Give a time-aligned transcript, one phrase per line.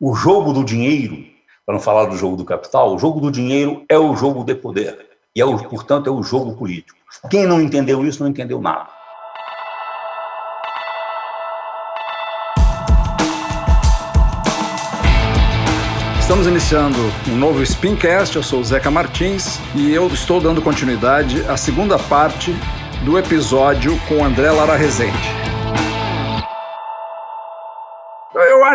[0.00, 1.24] O jogo do dinheiro,
[1.66, 4.54] para não falar do jogo do capital, o jogo do dinheiro é o jogo de
[4.54, 4.96] poder.
[5.34, 6.96] E, é o, portanto, é o jogo político.
[7.28, 8.86] Quem não entendeu isso não entendeu nada.
[16.20, 18.36] Estamos iniciando um novo Spincast.
[18.36, 22.54] Eu sou o Zeca Martins e eu estou dando continuidade à segunda parte
[23.04, 25.47] do episódio com André Lara Rezende.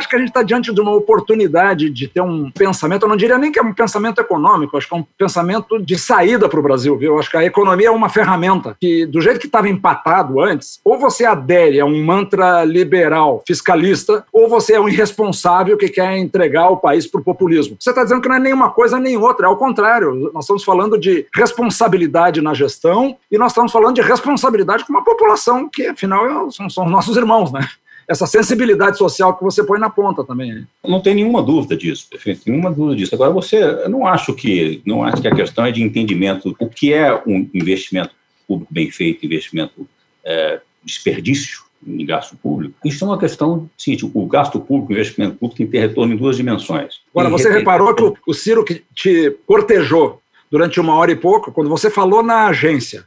[0.04, 3.16] Acho que a gente está diante de uma oportunidade de ter um pensamento, eu não
[3.16, 6.60] diria nem que é um pensamento econômico, acho que é um pensamento de saída para
[6.60, 7.18] o Brasil, viu?
[7.18, 11.00] Acho que a economia é uma ferramenta que, do jeito que estava empatado antes, ou
[11.00, 16.70] você adere a um mantra liberal fiscalista, ou você é um irresponsável que quer entregar
[16.70, 17.78] o país para o populismo.
[17.80, 20.32] Você está dizendo que não é nenhuma coisa nem outra, é o contrário.
[20.34, 25.04] Nós estamos falando de responsabilidade na gestão e nós estamos falando de responsabilidade com uma
[25.04, 27.68] população que, afinal, são, são nossos irmãos, né?
[28.08, 30.54] Essa sensibilidade social que você põe na ponta também.
[30.54, 30.68] Né?
[30.86, 33.16] Não tem nenhuma dúvida disso, perfeito, nenhuma dúvida disso.
[33.16, 36.68] Agora, você, eu não acho que, não acho que a questão é de entendimento o
[36.68, 38.12] que é um investimento
[38.48, 39.88] público bem feito, investimento
[40.24, 42.76] é, desperdício em gasto público.
[42.86, 46.14] Isso é uma questão, sim, o gasto público, o investimento público tem que ter retorno
[46.14, 47.02] em duas dimensões.
[47.14, 51.70] Agora, você reparou que o Ciro que te cortejou durante uma hora e pouco, quando
[51.70, 53.06] você falou na agência,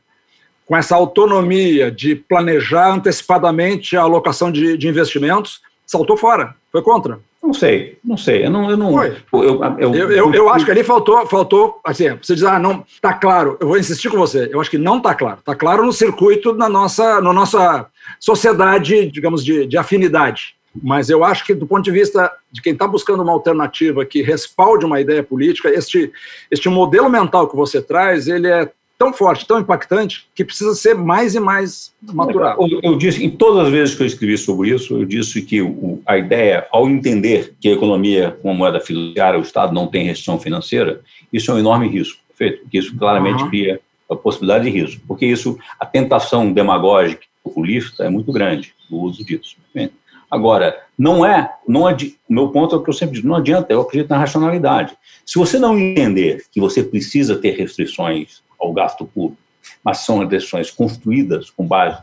[0.67, 7.21] com essa autonomia de planejar antecipadamente a alocação de, de investimentos, saltou fora, foi contra.
[7.47, 8.45] Não sei, não sei.
[8.45, 8.69] Eu não.
[8.69, 11.79] Eu, não, eu, eu, eu, eu, eu acho que ali faltou, faltou.
[11.85, 13.57] Assim, você diz, ah, não, tá claro.
[13.61, 14.51] Eu vou insistir com você.
[14.53, 15.39] Eu acho que não tá claro.
[15.45, 17.87] Tá claro no circuito na nossa, na nossa
[18.19, 20.57] sociedade, digamos, de, de afinidade.
[20.83, 24.23] Mas eu acho que, do ponto de vista de quem está buscando uma alternativa que
[24.23, 26.13] respalde uma ideia política, este,
[26.51, 30.95] este modelo mental que você traz, ele é tão forte, tão impactante, que precisa ser
[30.95, 32.63] mais e mais maturado.
[32.63, 35.61] Eu, eu, disse, em todas as vezes que eu escrevi sobre isso, eu disse que
[35.61, 39.87] o, a ideia, ao entender que a economia, com a moeda fiduciária, o Estado não
[39.87, 41.03] tem restrição financeira,
[41.33, 42.63] isso é um enorme risco, perfeito?
[42.63, 43.49] Porque isso claramente uhum.
[43.49, 43.81] cria
[44.11, 49.25] a possibilidade de risco, porque isso, a tentação demagógica, populista, é muito grande, o uso
[49.25, 49.57] disso.
[49.73, 49.95] Perfeito?
[50.31, 53.37] Agora, não é, não adi, o meu ponto é o que eu sempre digo, não
[53.37, 54.97] adianta, eu acredito na racionalidade.
[55.25, 59.41] Se você não entender que você precisa ter restrições ao gasto público,
[59.85, 62.01] mas são restrições construídas com base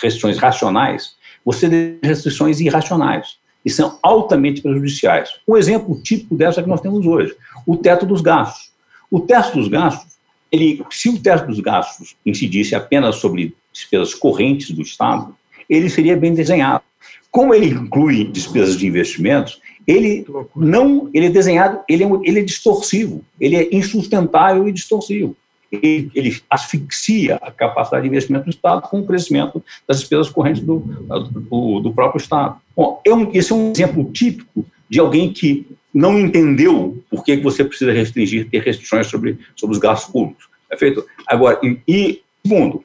[0.00, 5.30] restrições racionais, você tem restrições irracionais e são altamente prejudiciais.
[5.46, 7.34] Um exemplo típico dessa que nós temos hoje,
[7.66, 8.70] o teto dos gastos.
[9.10, 10.18] O teto dos gastos,
[10.52, 15.34] ele, se o teto dos gastos incidisse apenas sobre despesas correntes do Estado,
[15.68, 16.82] ele seria bem desenhado.
[17.30, 22.42] Como ele inclui despesas de investimentos, ele não, ele é desenhado, ele é, ele é
[22.42, 25.36] distorsivo, ele é insustentável e distorsivo
[25.70, 30.62] ele, ele, asfixia a capacidade de investimento do Estado com o crescimento das despesas correntes
[30.62, 32.56] do, do, do próprio Estado.
[32.74, 37.36] Bom, é um, esse é um exemplo típico de alguém que não entendeu por que
[37.36, 40.48] você precisa restringir, ter restrições sobre, sobre os gastos públicos.
[40.70, 41.04] É feito?
[41.26, 42.84] Agora, e, e segundo,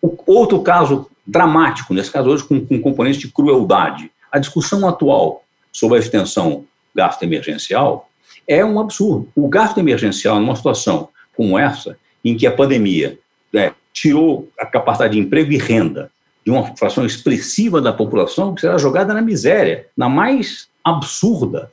[0.00, 5.44] o, outro caso dramático, nesse caso hoje com, com componentes de crueldade, a discussão atual
[5.72, 8.08] sobre a extensão gasto emergencial
[8.46, 9.28] é um absurdo.
[9.34, 13.18] O gasto emergencial, numa situação como essa, em que a pandemia
[13.52, 16.10] né, tirou a capacidade de emprego e renda
[16.44, 21.70] de uma fração expressiva da população que será jogada na miséria, na mais absurda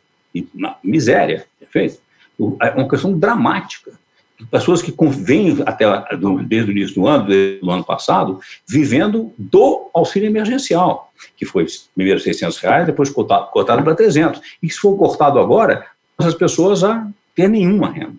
[0.53, 1.99] na miséria, perfeito?
[2.61, 3.91] É uma questão dramática.
[4.49, 5.85] Pessoas que vêm até
[6.47, 7.27] desde o início do ano,
[7.61, 13.83] do ano passado, vivendo do auxílio emergencial, que foi primeiro 600 reais, depois cortado, cortado
[13.83, 14.41] para 300.
[14.63, 15.85] E se for cortado agora,
[16.17, 18.15] essas pessoas a ter nenhuma renda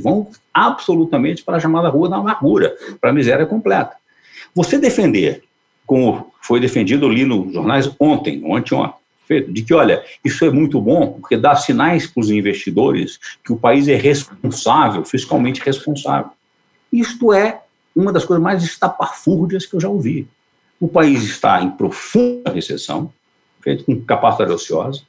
[0.00, 3.96] vão absolutamente para a chamada rua da amargura, para a miséria completa.
[4.54, 5.42] Você defender,
[5.86, 9.00] como foi defendido ali nos jornais ontem, ontem, ontem,
[9.48, 13.56] de que, olha, isso é muito bom, porque dá sinais para os investidores que o
[13.56, 16.32] país é responsável, fiscalmente responsável.
[16.92, 17.60] Isto é
[17.94, 20.26] uma das coisas mais estapafúrdias que eu já ouvi.
[20.80, 23.12] O país está em profunda recessão,
[23.60, 25.02] feito com capacidade ociosa,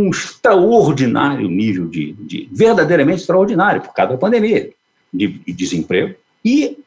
[0.00, 4.70] um extraordinário nível de, de verdadeiramente extraordinário, por causa da pandemia,
[5.12, 6.14] de, de desemprego.
[6.44, 6.78] E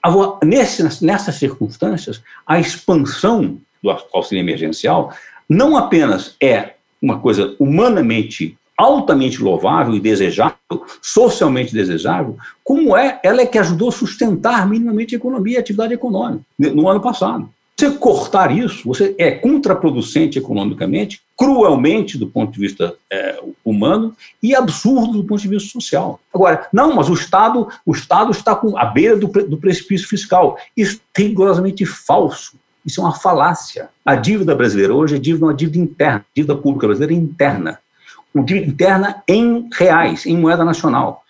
[0.43, 5.13] nesse, nessas circunstâncias, a expansão do auxílio emergencial
[5.47, 10.55] não apenas é uma coisa humanamente altamente louvável e desejável,
[11.01, 15.93] socialmente desejável, como é ela é que ajudou a sustentar minimamente a economia a atividade
[15.93, 17.49] econômica no ano passado.
[17.83, 24.55] Você cortar isso, você é contraproducente economicamente, cruelmente do ponto de vista é, humano e
[24.55, 26.17] absurdo do ponto de vista social.
[26.33, 30.57] Agora, não, mas o Estado, o Estado está com a beira do, do precipício fiscal.
[30.77, 32.55] Isso é rigorosamente falso.
[32.85, 33.89] Isso é uma falácia.
[34.05, 37.79] A dívida brasileira hoje é dívida, uma dívida interna, a dívida pública brasileira é interna.
[38.33, 41.21] uma dívida interna em reais, em moeda nacional.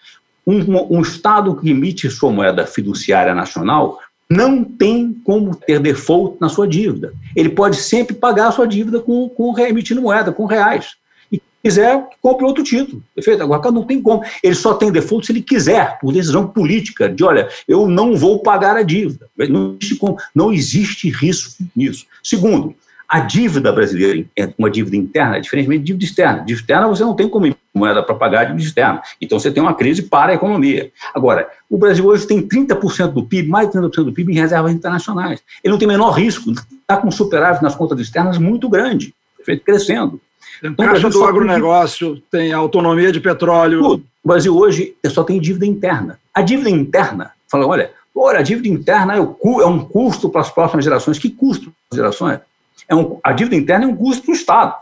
[0.45, 3.97] Um, um Estado que emite sua moeda fiduciária nacional
[4.33, 7.13] não tem como ter default na sua dívida.
[7.35, 9.53] Ele pode sempre pagar a sua dívida com, com
[10.01, 10.95] moeda, com reais.
[11.31, 13.03] E se quiser, compre outro título.
[13.13, 13.43] Perfeito?
[13.43, 14.23] Agora, não tem como.
[14.43, 18.39] Ele só tem default se ele quiser, por decisão política, de olha, eu não vou
[18.39, 19.27] pagar a dívida.
[19.49, 19.99] Não existe,
[20.33, 22.05] não existe risco nisso.
[22.23, 22.75] Segundo,
[23.07, 26.39] a dívida brasileira é uma dívida interna, diferentemente de dívida externa.
[26.39, 29.01] Dívida externa você não tem como moeda para pagar a dívida externa.
[29.19, 30.91] Então você tem uma crise para a economia.
[31.13, 34.71] Agora, o Brasil hoje tem 30% do PIB, mais de 30% do PIB em reservas
[34.71, 35.41] internacionais.
[35.63, 39.13] Ele não tem menor risco, está com superávit nas contas externas muito grande,
[39.43, 40.19] feito crescendo.
[40.61, 43.81] Tem então, caixa do agronegócio, tem autonomia de petróleo.
[43.81, 44.03] Tudo.
[44.23, 46.17] O Brasil hoje só tem dívida interna.
[46.33, 50.49] A dívida interna, fala, olha, olha, a dívida interna é, é um custo para as
[50.49, 51.19] próximas gerações.
[51.19, 52.39] Que custo para as gerações?
[52.87, 54.75] É um, a dívida interna é um custo para o Estado.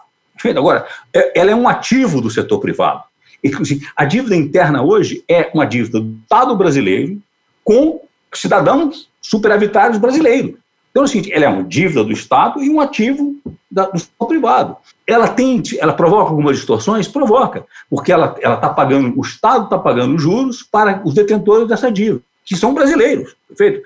[0.58, 3.04] Agora, é, ela é um ativo do setor privado.
[3.60, 7.20] Assim, a dívida interna hoje é uma dívida do Estado brasileiro
[7.64, 8.02] com
[8.34, 10.56] cidadãos superavitários brasileiros.
[10.92, 13.36] Então, é o seguinte, ela é uma dívida do Estado e um ativo
[13.70, 14.78] da, do setor privado.
[15.08, 17.08] Ela tem, ela provoca algumas distorções?
[17.08, 22.22] Provoca, porque ela está pagando, o Estado está pagando juros para os detentores dessa dívida,
[22.44, 23.82] que são brasileiros, perfeito?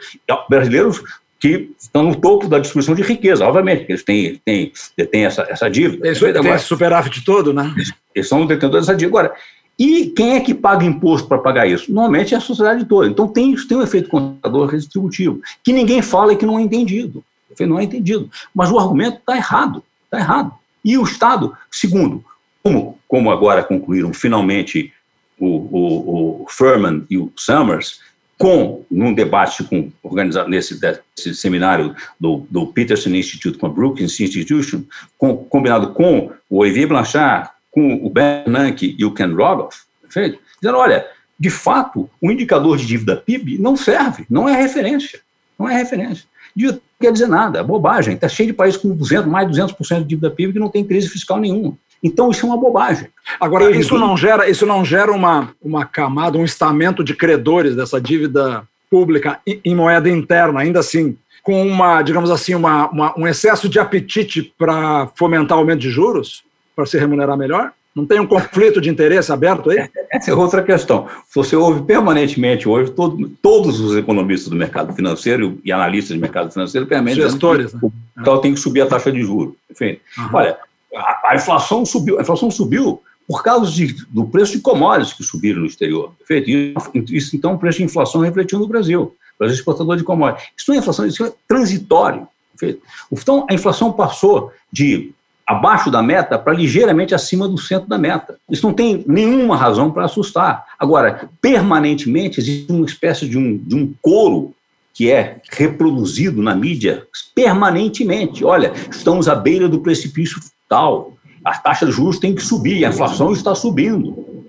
[0.49, 1.01] Brasileiros
[1.39, 4.71] que estão no topo da distribuição de riqueza, obviamente, eles têm, têm,
[5.11, 6.13] têm essa, essa dívida.
[6.13, 7.73] Tem, tem esse superávit todo, né?
[8.13, 9.19] Eles são detentoras dessa dívida.
[9.19, 9.35] Agora,
[9.77, 11.91] e quem é que paga imposto para pagar isso?
[11.93, 13.07] Normalmente é a sociedade toda.
[13.07, 17.23] Então tem, tem um efeito contador redistributivo, que ninguém fala e que não é entendido.
[17.59, 18.29] Não é entendido.
[18.53, 19.83] Mas o argumento está errado.
[20.05, 20.53] Está errado.
[20.83, 22.23] E o Estado, segundo,
[22.63, 24.93] como, como agora concluíram finalmente
[25.37, 27.99] o, o, o Furman e o Summers,
[28.37, 34.21] com, num debate com, organizado nesse, nesse seminário do, do, Peterson Institute com a Brookings
[34.21, 34.83] Institution,
[35.17, 40.39] com, combinado com o Olivier Blanchard, com o Bernanke e o Ken Rogoff, perfeito?
[40.61, 41.05] Dizendo, olha,
[41.39, 45.19] de fato, o indicador de dívida PIB não serve, não é referência,
[45.57, 46.25] não é referência.
[46.55, 48.15] Dívida não quer dizer nada, é bobagem.
[48.15, 50.85] Está cheio de países com 200, mais de 200% de dívida PIB que não tem
[50.85, 51.77] crise fiscal nenhuma.
[52.05, 53.07] Então isso é uma bobagem.
[53.39, 57.99] Agora, isso não gera, isso não gera uma, uma camada, um estamento de credores dessa
[57.99, 63.67] dívida pública em moeda interna, ainda assim, com uma, digamos assim, uma, uma um excesso
[63.67, 66.43] de apetite para fomentar aumento de juros,
[66.75, 67.71] para se remunerar melhor?
[67.95, 69.89] Não tem um conflito de interesse aberto aí?
[70.11, 71.07] Essa é outra questão.
[71.33, 76.51] Você ouve permanentemente hoje todo, todos os economistas do mercado financeiro e analistas de mercado
[76.51, 77.79] financeiro permanentemente gestores, né?
[77.81, 79.55] o capital tem que subir a taxa de juros.
[79.71, 80.29] Enfim, uhum.
[80.33, 80.57] olha,
[80.95, 85.23] a, a, inflação subiu, a inflação subiu por causa de, do preço de commodities que
[85.23, 86.13] subiram no exterior.
[86.19, 87.13] Perfeito?
[87.13, 89.01] Isso, então, o preço de inflação refletiu no Brasil.
[89.35, 90.49] O Brasil é exportador de commodities.
[90.55, 92.27] Isso não é inflação, isso é transitório.
[92.57, 92.81] Perfeito?
[93.11, 95.11] Então, a inflação passou de
[95.45, 98.37] abaixo da meta para ligeiramente acima do centro da meta.
[98.49, 100.65] Isso não tem nenhuma razão para assustar.
[100.79, 104.53] Agora, permanentemente existe uma espécie de um, de um coro
[104.93, 107.05] que é reproduzido na mídia
[107.35, 108.45] permanentemente.
[108.45, 111.13] Olha, estamos à beira do precipício tal.
[111.43, 114.45] A taxa de juros tem que subir, a inflação está subindo.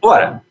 [0.00, 0.42] Ora,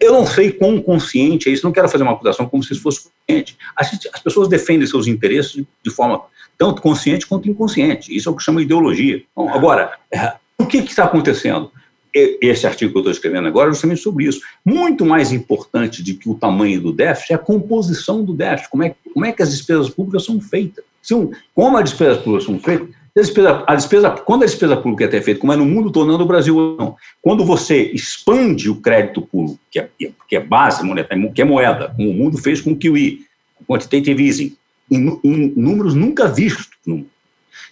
[0.00, 2.82] eu não sei quão consciente é isso, não quero fazer uma acusação como se isso
[2.82, 3.56] fosse consciente.
[3.74, 6.22] As, as pessoas defendem seus interesses de forma
[6.56, 8.14] tanto consciente quanto inconsciente.
[8.14, 9.22] Isso é o que chama de ideologia.
[9.34, 11.70] Bom, agora, é, o que está acontecendo?
[12.12, 14.40] Esse artigo que eu estou escrevendo agora é justamente sobre isso.
[14.64, 18.70] Muito mais importante do que o tamanho do déficit é a composição do déficit.
[18.70, 20.84] Como é, como é que as despesas públicas são feitas?
[21.00, 24.76] Se um, como as despesas públicas são feitas, a despesa, a despesa, quando a despesa
[24.76, 26.96] pública é feita, como é no mundo todo, não no Brasil, não.
[27.22, 29.88] Quando você expande o crédito público, que é,
[30.28, 33.26] que é base monetária, que é moeda, como o mundo fez com o QE,
[33.66, 34.56] quantitative easing,
[34.90, 36.68] em, em números nunca vistos.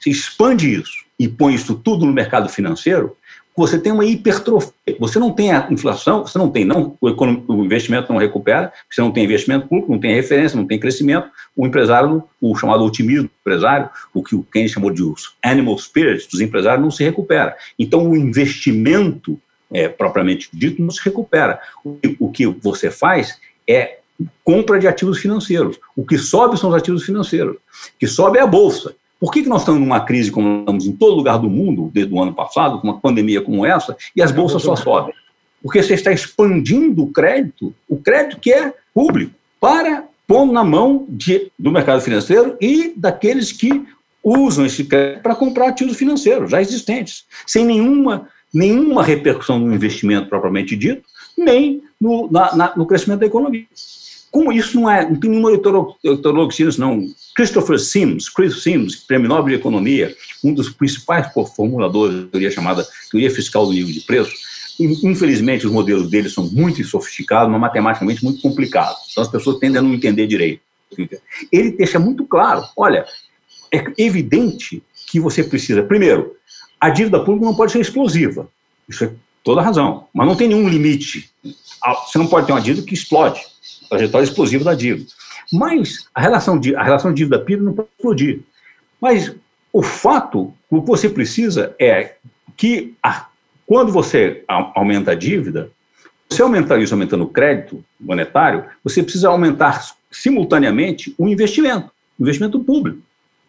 [0.00, 3.16] Você expande isso e põe isso tudo no mercado financeiro,
[3.56, 4.72] você tem uma hipertrofia.
[5.00, 9.00] Você não tem a inflação, você não tem, não, o, o, investimento não recupera, você
[9.00, 11.28] não tem investimento público, não tem referência, não tem crescimento.
[11.56, 15.02] O empresário, o chamado otimismo do empresário, o que o Keynes chamou de
[15.42, 17.56] animal spirits dos empresários, não se recupera.
[17.78, 19.40] Então, o investimento,
[19.72, 21.58] é, propriamente dito, não se recupera.
[21.82, 23.98] O, o que você faz é
[24.44, 25.78] compra de ativos financeiros.
[25.96, 27.56] O que sobe são os ativos financeiros.
[27.56, 28.94] O que sobe é a bolsa.
[29.18, 32.12] Por que, que nós estamos numa crise como estamos em todo lugar do mundo, desde
[32.12, 35.14] o ano passado, com uma pandemia como essa, e as bolsas só sobem?
[35.62, 41.06] Porque você está expandindo o crédito, o crédito que é público, para pôr na mão
[41.08, 43.86] de, do mercado financeiro e daqueles que
[44.22, 50.28] usam esse crédito para comprar ativos financeiros já existentes, sem nenhuma, nenhuma repercussão no investimento
[50.28, 51.02] propriamente dito,
[51.38, 53.66] nem no, na, na, no crescimento da economia.
[54.30, 57.06] Como isso não é, não tem nenhuma heterologia, não.
[57.36, 62.86] Christopher Sims, Chris Sims, prêmio Nobel de Economia, um dos principais formuladores da teoria chamada
[63.10, 64.32] teoria fiscal do nível de preço,
[64.78, 68.98] Infelizmente, os modelos deles são muito sofisticados, mas matematicamente muito complicados.
[69.10, 70.60] Então, as pessoas tendem a não entender direito.
[71.50, 73.06] Ele deixa muito claro: olha,
[73.72, 75.82] é evidente que você precisa.
[75.82, 76.36] Primeiro,
[76.78, 78.48] a dívida pública não pode ser explosiva.
[78.88, 79.12] Isso é
[79.42, 80.08] toda razão.
[80.12, 81.30] Mas não tem nenhum limite.
[81.82, 83.40] Ah, você não pode ter uma dívida que explode
[83.84, 85.10] a trajetória explosiva da dívida.
[85.52, 88.40] Mas a relação, de, a relação dívida-PIB não pode explodir.
[89.00, 89.34] Mas
[89.72, 92.14] o fato, o que você precisa é
[92.56, 93.26] que a,
[93.66, 95.70] quando você aumenta a dívida,
[96.28, 102.58] você aumentar isso aumentando o crédito monetário, você precisa aumentar simultaneamente o investimento, o investimento
[102.60, 102.98] público,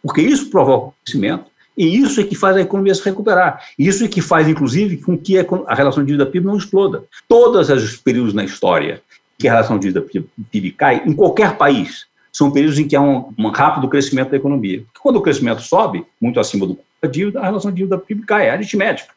[0.02, 1.46] porque isso provoca crescimento
[1.78, 3.64] e isso é que faz a economia se recuperar.
[3.78, 7.04] Isso é que faz, inclusive, com que a relação dívida-PIB não exploda.
[7.28, 9.02] Todos os períodos na história
[9.38, 13.50] que a relação dívida-PIB cai, em qualquer país, são períodos em que há um, um
[13.50, 14.84] rápido crescimento da economia.
[15.02, 19.14] Quando o crescimento sobe, muito acima do da dívida, a relação dívida-PIB cai, é aritmética.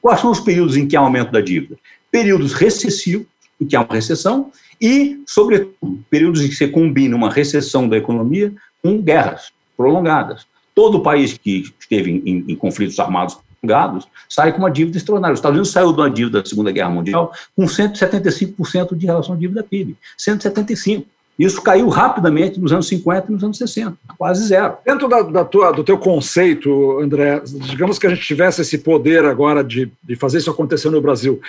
[0.00, 1.76] Quais são os períodos em que há aumento da dívida?
[2.10, 3.26] Períodos recessivos,
[3.60, 7.96] em que há uma recessão, e, sobretudo, períodos em que você combina uma recessão da
[7.96, 8.52] economia
[8.82, 10.46] com guerras prolongadas.
[10.74, 15.32] Todo país que esteve em, em, em conflitos armados prolongados sai com uma dívida extraordinária.
[15.32, 19.62] Os Estados Unidos saiu da dívida da Segunda Guerra Mundial com 175% de relação dívida
[19.62, 19.96] PIB.
[20.18, 21.04] 175%.
[21.36, 24.74] Isso caiu rapidamente nos anos 50 e nos anos 60, quase zero.
[24.86, 29.24] Dentro da, da tua, do teu conceito, André, digamos que a gente tivesse esse poder
[29.24, 31.40] agora de, de fazer isso acontecer no Brasil.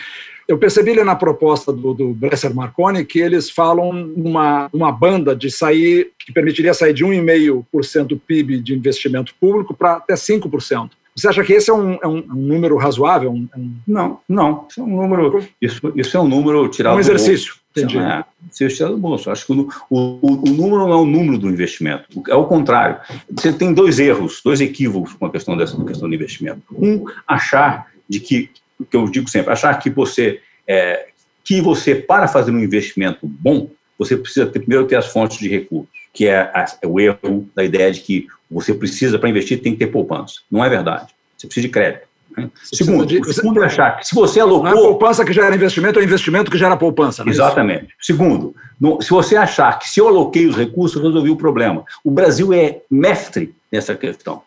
[0.47, 5.35] Eu percebi ali na proposta do, do Bresser Marconi que eles falam uma, uma banda
[5.35, 10.89] de sair, que permitiria sair de 1,5% do PIB de investimento público para até 5%.
[11.15, 13.31] Você acha que esse é um, é um, um número razoável?
[13.31, 13.47] Um.
[13.87, 14.67] Não, não.
[14.69, 15.47] Isso é um número.
[15.61, 16.97] Isso, isso é um número tirado.
[16.97, 17.55] Um exercício.
[17.71, 17.97] Entendi.
[17.97, 19.29] É, se tirado do bolso.
[19.31, 22.05] Acho que o, o, o, número não é o número do investimento.
[22.27, 22.99] É o contrário.
[23.31, 26.61] Você tem dois erros, dois equívocos com a questão dessa questão do investimento.
[26.71, 28.49] Um, achar de que,
[28.89, 31.07] que eu digo sempre, achar que você, é,
[31.43, 35.49] que você para fazer um investimento bom, você precisa ter, primeiro ter as fontes de
[35.49, 39.61] recursos, que é, a, é o erro da ideia de que você precisa, para investir,
[39.61, 40.41] tem que ter poupança.
[40.51, 41.07] Não é verdade.
[41.37, 42.07] Você precisa de crédito.
[42.37, 42.49] Né?
[42.63, 44.69] Segundo, de, segundo é achar que se você alocou...
[44.69, 47.23] Não é poupança que gera investimento, é investimento que gera poupança.
[47.25, 47.85] É Exatamente.
[47.85, 47.95] Isso?
[48.01, 51.83] Segundo, no, se você achar que se eu aloquei os recursos, resolvi o problema.
[52.03, 54.41] O Brasil é mestre nessa questão.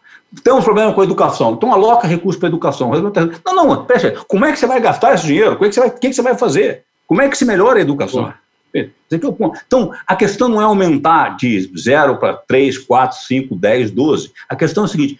[0.45, 2.91] Temos problema com a educação, então aloca recursos para a educação.
[2.91, 5.53] Não, não, pera, como é que você vai gastar esse dinheiro?
[5.53, 6.83] O que, é que, você vai, que, é que você vai fazer?
[7.07, 8.33] Como é que se melhora a educação?
[9.11, 14.33] Então, a questão não é aumentar de 0 para 3, 4, 5, 10, 12.
[14.49, 15.19] A questão é a seguinte: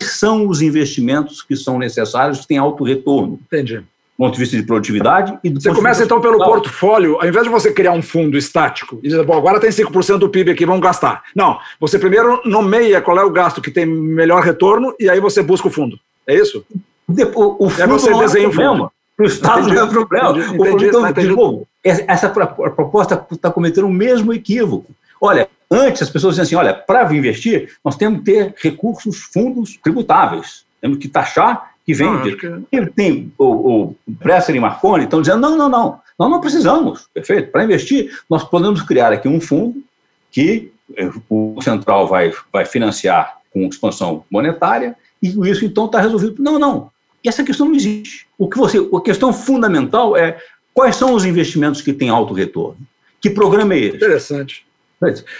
[0.00, 3.38] são os investimentos que são necessários que têm alto retorno?
[3.46, 3.78] Entendi.
[3.78, 7.44] Do ponto de vista de produtividade e do Você começa então pelo portfólio, ao invés
[7.44, 10.66] de você criar um fundo estático e dizer, bom, agora tem 5% do PIB aqui,
[10.66, 11.22] vamos gastar.
[11.34, 15.42] Não, você primeiro nomeia qual é o gasto que tem melhor retorno e aí você
[15.42, 15.98] busca o fundo.
[16.26, 16.66] É isso?
[17.08, 18.78] Depois, o fundo você desenha o fundo.
[18.78, 20.30] Para o Estado entendi, não é problema.
[20.30, 21.28] Entendi, entendi, então, entendi.
[21.28, 24.92] De novo, essa proposta está cometendo o mesmo equívoco.
[25.20, 29.78] Olha, antes as pessoas diziam assim: olha, para investir, nós temos que ter recursos, fundos
[29.82, 32.36] tributáveis, temos que taxar que vende.
[32.36, 32.86] que...
[32.94, 33.44] Tem o,
[33.82, 37.50] o Presser e Marconi estão dizendo: não, não, não, nós não precisamos, perfeito.
[37.50, 39.82] Para investir, nós podemos criar aqui um fundo
[40.30, 46.42] que eh, o central vai, vai financiar com expansão monetária e isso então está resolvido.
[46.42, 46.90] Não, não.
[47.22, 48.26] E essa questão não existe.
[48.38, 50.38] O que você, a questão fundamental é
[50.72, 52.78] quais são os investimentos que têm alto retorno.
[53.20, 53.96] Que programa é esse?
[53.96, 54.66] Interessante.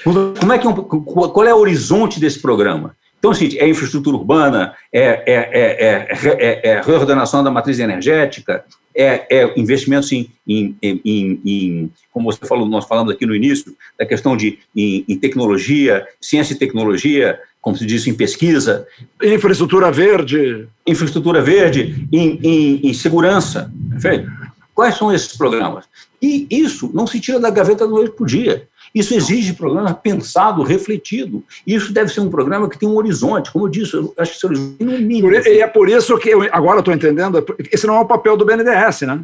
[0.05, 2.97] Como é que é um, qual é o horizonte desse programa?
[3.21, 8.65] Então, assim, é infraestrutura urbana, é, é, é, é, reordenação da matriz energética,
[8.97, 14.07] é, investimentos em, em, em, em, como você falou, nós falamos aqui no início, da
[14.07, 18.87] questão de em, tecnologia, ciência e tecnologia, como se diz, em pesquisa.
[19.23, 20.67] Infraestrutura verde.
[20.87, 23.71] Infraestrutura verde, em, segurança.
[23.91, 24.31] Perfeito?
[24.75, 25.85] Quais são esses programas?
[26.23, 28.67] E isso não se tira da gaveta do noite para o dia.
[28.95, 31.45] Isso exige programa pensado, refletido.
[31.67, 33.51] Isso deve ser um programa que tem um horizonte.
[33.51, 35.31] Como eu disse, eu acho que esse horizonte no mínimo.
[35.33, 38.45] E é por isso que, eu, agora estou entendendo, esse não é o papel do
[38.45, 39.21] BNDES, né?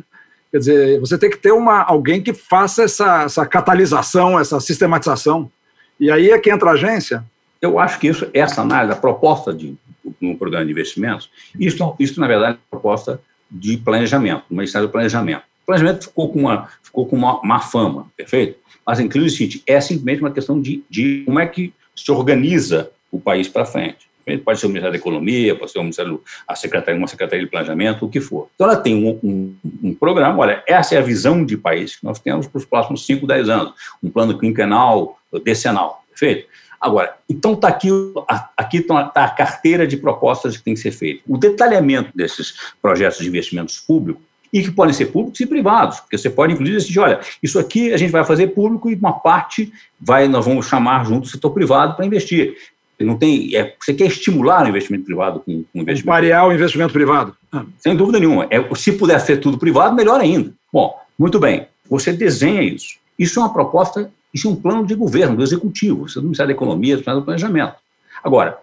[0.50, 5.50] Quer dizer, você tem que ter uma, alguém que faça essa, essa catalisação, essa sistematização.
[5.98, 7.24] E aí é que entra a agência.
[7.60, 9.76] Eu acho que isso, essa análise, a proposta de
[10.22, 13.20] um programa de investimentos, isso, isso na verdade, é uma proposta
[13.50, 15.42] de planejamento, uma estratégia de planejamento.
[15.66, 18.58] Planejamento ficou com uma, ficou com uma má fama, perfeito?
[18.86, 22.90] Mas, inclusive, o seguinte, é simplesmente uma questão de, de como é que se organiza
[23.10, 24.06] o país para frente.
[24.44, 27.50] Pode ser o Ministério da Economia, pode ser o Ministério, a Secretaria, uma Secretaria de
[27.50, 28.48] Planejamento, o que for.
[28.54, 32.04] Então, ela tem um, um, um programa, olha, essa é a visão de país que
[32.04, 36.48] nós temos para os próximos 5, 10 anos, um plano quinquenal, decenal, perfeito?
[36.80, 37.88] Agora, então está aqui,
[38.56, 41.22] aqui está a carteira de propostas que tem que ser feita.
[41.26, 44.22] O detalhamento desses projetos de investimentos públicos
[44.56, 47.92] e que podem ser públicos e privados, porque você pode, inclusive, decidir, olha, isso aqui
[47.92, 49.70] a gente vai fazer público e uma parte
[50.00, 52.56] vai, nós vamos chamar junto o setor privado para investir.
[52.98, 56.92] Não tem, é, você quer estimular o investimento privado com, com investimento Variar o investimento
[56.94, 57.36] privado.
[57.52, 57.66] Ah.
[57.78, 58.46] Sem dúvida nenhuma.
[58.48, 60.50] É, se puder ser tudo privado, melhor ainda.
[60.72, 61.66] Bom, muito bem.
[61.90, 62.96] Você desenha isso.
[63.18, 66.46] Isso é uma proposta, isso é um plano de governo, do executivo, você não precisa
[66.46, 67.74] da economia, do planejamento.
[68.24, 68.56] Agora,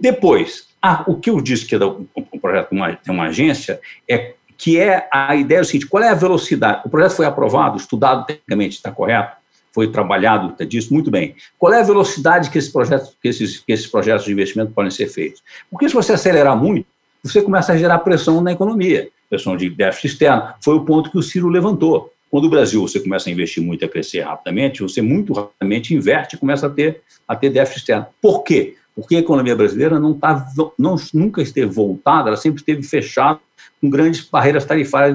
[0.00, 4.34] depois, ah, o que eu disse que é um projeto de uma, uma agência é
[4.56, 6.82] que é a ideia do seguinte: qual é a velocidade?
[6.84, 9.36] O projeto foi aprovado, estudado tecnicamente, está correto?
[9.72, 11.34] Foi trabalhado, está disso muito bem.
[11.58, 14.90] Qual é a velocidade que esses projetos, que esses, que esses projetos de investimento podem
[14.90, 15.42] ser feitos?
[15.68, 16.86] Porque se você acelerar muito,
[17.22, 20.54] você começa a gerar pressão na economia, pressão de déficit externo.
[20.62, 22.12] Foi o ponto que o Ciro levantou.
[22.30, 25.94] Quando o Brasil você começa a investir muito e a crescer rapidamente, você muito rapidamente
[25.94, 28.06] inverte e começa a ter, a ter déficit externo.
[28.20, 28.76] Por quê?
[28.94, 30.46] Porque a economia brasileira não tá,
[30.78, 33.40] não, nunca esteve voltada, ela sempre esteve fechada
[33.84, 35.14] com grandes barreiras tarifárias,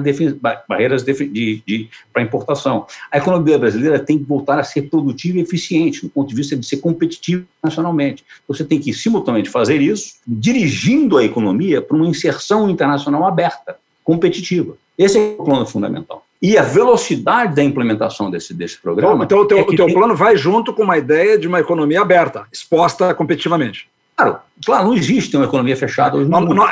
[0.68, 2.86] barreiras de, de, de para importação.
[3.10, 6.56] A economia brasileira tem que voltar a ser produtiva e eficiente, do ponto de vista
[6.56, 8.24] de ser competitiva nacionalmente.
[8.46, 14.76] Você tem que, simultaneamente, fazer isso, dirigindo a economia para uma inserção internacional aberta, competitiva.
[14.96, 16.24] Esse é o plano fundamental.
[16.40, 19.24] E a velocidade da implementação desse, desse programa.
[19.24, 19.94] Então, o teu, é o teu tem...
[19.94, 23.88] plano vai junto com uma ideia de uma economia aberta, exposta competitivamente.
[24.20, 26.18] Claro, claro, não existe uma economia fechada.
[26.18, 26.66] Não, não,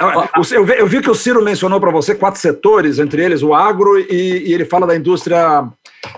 [0.53, 3.55] eu, vi, eu, vi, que o Ciro mencionou para você quatro setores, entre eles o
[3.55, 5.67] agro, e, e ele fala da indústria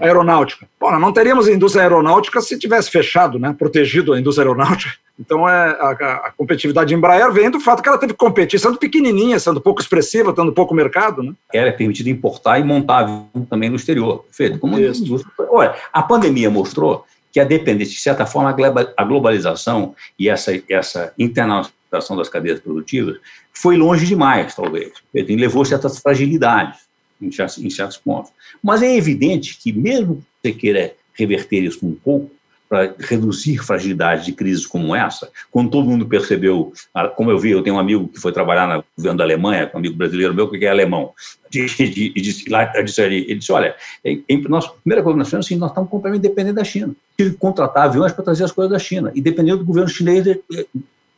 [0.00, 0.66] aeronáutica.
[0.78, 4.94] Bom, não teríamos indústria aeronáutica se tivesse fechado, né, protegido a indústria aeronáutica.
[5.18, 5.90] Então, é, a,
[6.26, 9.60] a, competitividade de Embraer vem do fato que ela teve que competir, sendo pequenininha, sendo
[9.60, 11.22] pouco expressiva, tendo pouco mercado.
[11.22, 11.34] Né?
[11.52, 13.06] Ela é permitida importar e montar
[13.48, 14.24] também no exterior.
[14.24, 14.58] Perfeito?
[14.58, 14.76] Como
[15.50, 18.54] Olha, a pandemia mostrou que a dependência, de certa forma,
[18.96, 23.18] a globalização e essa, essa internacionalização das cadeias produtivas
[23.52, 24.92] foi longe demais, talvez.
[25.14, 26.80] Levou certas fragilidades
[27.20, 28.32] em certos, em certos pontos.
[28.62, 32.30] Mas é evidente que, mesmo que você queira reverter isso um pouco,
[32.70, 37.50] para reduzir fragilidades de crises como essa, quando todo mundo percebeu, ah, como eu vi,
[37.50, 40.48] eu tenho um amigo que foi trabalhar no governo da Alemanha, um amigo brasileiro meu
[40.48, 41.10] que é alemão,
[41.52, 41.66] e
[42.20, 45.70] disse, lá, disse, ele disse, olha, em, nossa primeira coisa que nós fizemos, assim, nós
[45.70, 46.94] estamos completamente dependentes da China.
[47.18, 50.24] Tive que contratar aviões para trazer as coisas da China, e dependendo do governo chinês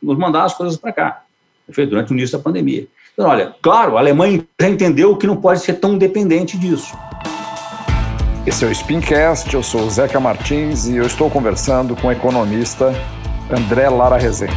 [0.01, 1.23] nos mandar as coisas para cá,
[1.67, 2.87] durante o início da pandemia.
[3.13, 6.97] Então, olha, claro, a Alemanha já entendeu que não pode ser tão dependente disso.
[8.45, 12.11] Esse é o Spincast, eu sou o Zeca Martins e eu estou conversando com o
[12.11, 12.93] economista
[13.49, 14.53] André Lara Rezende.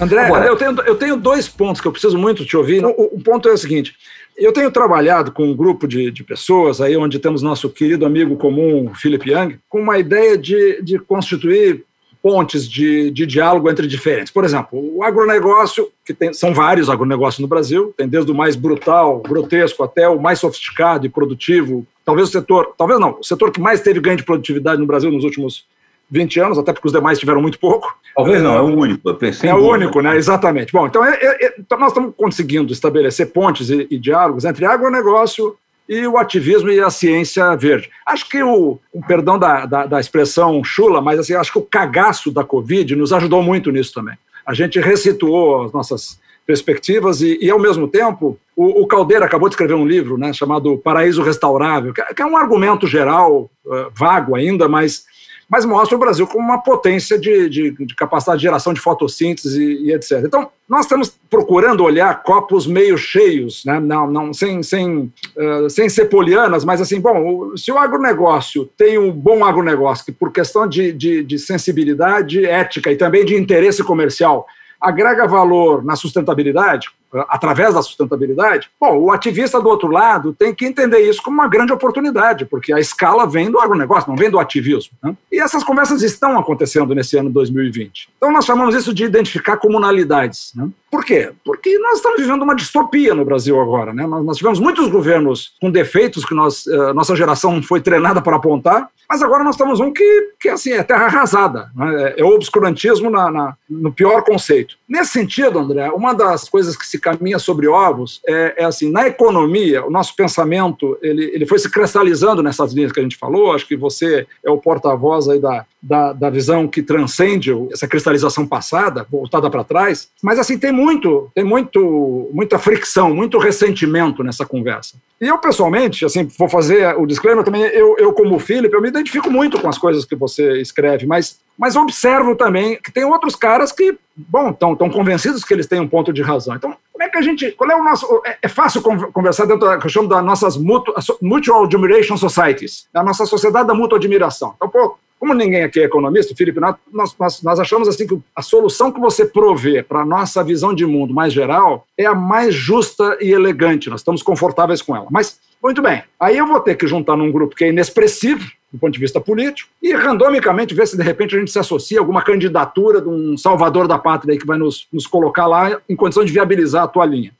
[0.00, 2.84] André, eu tenho, eu tenho dois pontos que eu preciso muito te ouvir.
[2.84, 3.96] O, o ponto é o seguinte:
[4.36, 8.36] eu tenho trabalhado com um grupo de, de, pessoas, aí onde temos nosso querido amigo
[8.36, 11.84] comum, Philip Young, com uma ideia de, de constituir
[12.22, 14.32] pontes de, de diálogo entre diferentes.
[14.32, 18.54] Por exemplo, o agronegócio, que tem, são vários agronegócios no Brasil, tem desde o mais
[18.54, 21.84] brutal, grotesco, até o mais sofisticado e produtivo.
[22.04, 25.10] Talvez o setor, talvez não, o setor que mais teve ganho de produtividade no Brasil
[25.10, 25.64] nos últimos
[26.12, 27.96] 20 anos, até porque os demais tiveram muito pouco.
[28.14, 29.08] Talvez não, é o único.
[29.08, 30.16] Eu pensei é o único, né?
[30.16, 30.72] Exatamente.
[30.72, 34.66] Bom, então, é, é, é, então nós estamos conseguindo estabelecer pontes e, e diálogos entre
[34.66, 35.56] agronegócio,
[35.92, 37.90] e o ativismo e a ciência verde.
[38.06, 41.62] Acho que o, o perdão da, da, da, expressão chula, mas assim, acho que o
[41.62, 44.16] cagaço da Covid nos ajudou muito nisso também.
[44.46, 49.50] A gente resituou as nossas perspectivas e, e ao mesmo tempo, o, o, Caldeira acabou
[49.50, 53.90] de escrever um livro né, chamado Paraíso Restaurável, que, que é um argumento geral, uh,
[53.94, 55.04] vago ainda, mas
[55.52, 59.62] mas mostra o Brasil como uma potência de, de, de capacidade de geração de fotossíntese
[59.62, 60.22] e, e, etc.
[60.24, 63.78] Então, nós estamos procurando olhar copos meio cheios, né?
[63.78, 68.96] não, não, sem, sem, uh, sem ser polianas, mas assim, bom, se o agronegócio tem
[68.96, 73.84] um bom agronegócio, que por questão de, de, de sensibilidade ética e também de interesse
[73.84, 74.46] comercial,
[74.80, 76.88] agrega valor na sustentabilidade,
[77.28, 81.48] através da sustentabilidade, bom, o ativista do outro lado tem que entender isso como uma
[81.48, 84.92] grande oportunidade, porque a escala vem do agronegócio, não vem do ativismo.
[85.02, 85.14] Né?
[85.30, 88.08] E essas conversas estão acontecendo nesse ano 2020.
[88.16, 90.52] Então nós chamamos isso de identificar comunalidades.
[90.54, 90.68] Né?
[90.90, 91.32] Por quê?
[91.44, 93.94] Porque nós estamos vivendo uma distopia no Brasil agora.
[93.94, 94.06] Né?
[94.06, 98.88] Nós, tivemos muitos governos com defeitos que nós, uh, nossa geração foi treinada para apontar,
[99.08, 101.70] mas agora nós estamos um que, que assim, é terra arrasada.
[101.74, 102.14] Né?
[102.18, 104.76] É o obscurantismo na, na, no pior conceito.
[104.88, 109.06] Nesse sentido, André, uma das coisas que se caminha sobre ovos é, é assim, na
[109.06, 113.52] economia, o nosso pensamento ele, ele foi se cristalizando nessas linhas que a gente falou,
[113.52, 118.46] acho que você é o porta-voz aí da, da, da visão que transcende essa cristalização
[118.46, 124.46] passada, voltada para trás, mas assim tem muito, tem muito, muita fricção, muito ressentimento nessa
[124.46, 124.94] conversa.
[125.20, 128.88] E eu pessoalmente, assim, vou fazer o disclaimer também, eu, eu como Felipe, eu me
[128.88, 133.34] identifico muito com as coisas que você escreve, mas, mas observo também que tem outros
[133.34, 136.54] caras que, bom, estão convencidos que eles têm um ponto de razão.
[136.54, 139.66] Então, como é que a gente, qual é o nosso, é, é fácil conversar dentro
[139.66, 144.54] da, que eu chamo das nossas Mutual Admiration Societies, da nossa sociedade da mútua admiração.
[144.56, 148.42] Então, pô, como ninguém aqui é economista, Felipe, nós, nós, nós achamos assim que a
[148.42, 152.52] solução que você provê para a nossa visão de mundo mais geral é a mais
[152.52, 153.88] justa e elegante.
[153.88, 155.06] Nós estamos confortáveis com ela.
[155.12, 158.80] Mas, muito bem, aí eu vou ter que juntar num grupo que é inexpressivo do
[158.80, 162.00] ponto de vista político e randomicamente ver se de repente a gente se associa a
[162.00, 166.24] alguma candidatura de um salvador da pátria que vai nos, nos colocar lá em condição
[166.24, 167.32] de viabilizar a tua linha.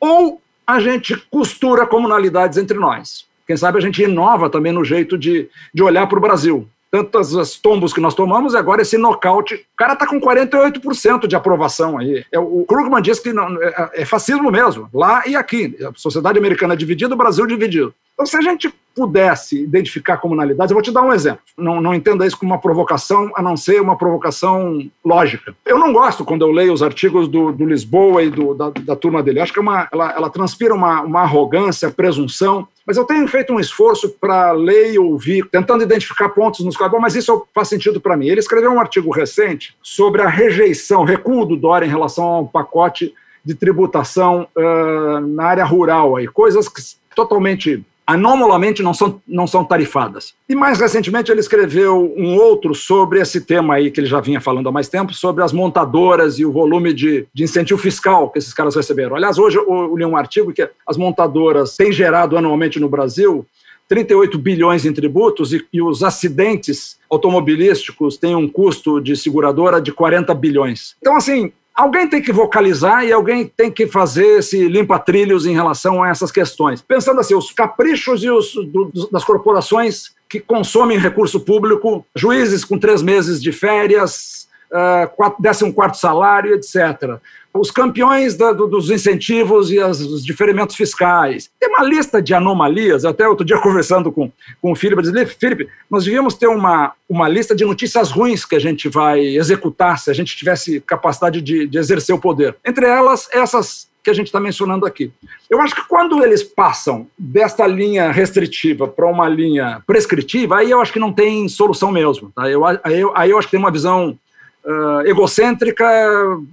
[0.00, 3.26] Ou a gente costura comunalidades entre nós.
[3.46, 7.34] Quem sabe a gente inova também no jeito de, de olhar para o Brasil tantas
[7.34, 9.54] as tombos que nós tomamos, e agora esse nocaute.
[9.54, 12.22] O cara está com 48% de aprovação aí.
[12.30, 15.74] É, o Krugman diz que não, é, é, fascismo mesmo, lá e aqui.
[15.82, 17.94] A sociedade americana é dividida, o Brasil dividido.
[18.12, 21.40] Então, se a gente pudesse identificar comunalidades, eu vou te dar um exemplo.
[21.56, 25.54] Não, não entenda isso como uma provocação, a não ser uma provocação lógica.
[25.64, 28.96] Eu não gosto quando eu leio os artigos do, do Lisboa e do, da, da,
[28.96, 29.40] turma dele.
[29.40, 32.66] Acho que é uma, ela, ela transpira uma, uma arrogância, presunção.
[32.86, 36.90] Mas eu tenho feito um esforço para ler e ouvir, tentando identificar pontos nos quais,
[36.90, 38.26] bom, mas isso faz sentido para mim.
[38.26, 43.14] Ele escreveu um artigo recente sobre a rejeição, recuo do Dória em relação ao pacote
[43.44, 46.80] de tributação uh, na área rural, aí, coisas que
[47.14, 50.34] totalmente anomalamente não são, não são tarifadas.
[50.48, 54.40] E mais recentemente ele escreveu um outro sobre esse tema aí que ele já vinha
[54.40, 58.38] falando há mais tempo, sobre as montadoras e o volume de, de incentivo fiscal que
[58.38, 59.16] esses caras receberam.
[59.16, 63.46] Aliás, hoje eu, li um artigo que as montadoras têm gerado anualmente no Brasil
[63.88, 69.92] 38 bilhões em tributos e, e, os acidentes automobilísticos têm um custo de seguradora de
[69.92, 70.96] 40 bilhões.
[70.98, 76.02] Então, assim, Alguém tem que vocalizar e alguém tem que fazer esse limpa-trilhos em relação
[76.02, 76.82] a essas questões.
[76.82, 82.78] Pensando assim, os caprichos e os do, das corporações que consomem recurso público, juízes com
[82.78, 87.18] três meses de férias, uh, décimo quarto salário, etc.
[87.54, 91.50] Os campeões da, do, dos incentivos e as, os diferimentos fiscais.
[91.60, 95.36] Tem uma lista de anomalias, até outro dia conversando com, com o Felipe, eu disse,
[95.38, 99.98] Felipe, nós devíamos ter uma, uma lista de notícias ruins que a gente vai executar
[99.98, 102.56] se a gente tivesse capacidade de, de exercer o poder.
[102.64, 105.12] Entre elas, essas que a gente está mencionando aqui.
[105.48, 110.80] Eu acho que quando eles passam desta linha restritiva para uma linha prescritiva, aí eu
[110.80, 112.32] acho que não tem solução mesmo.
[112.34, 112.50] Tá?
[112.50, 114.18] Eu, aí, eu, aí eu acho que tem uma visão
[114.64, 115.84] uh, egocêntrica,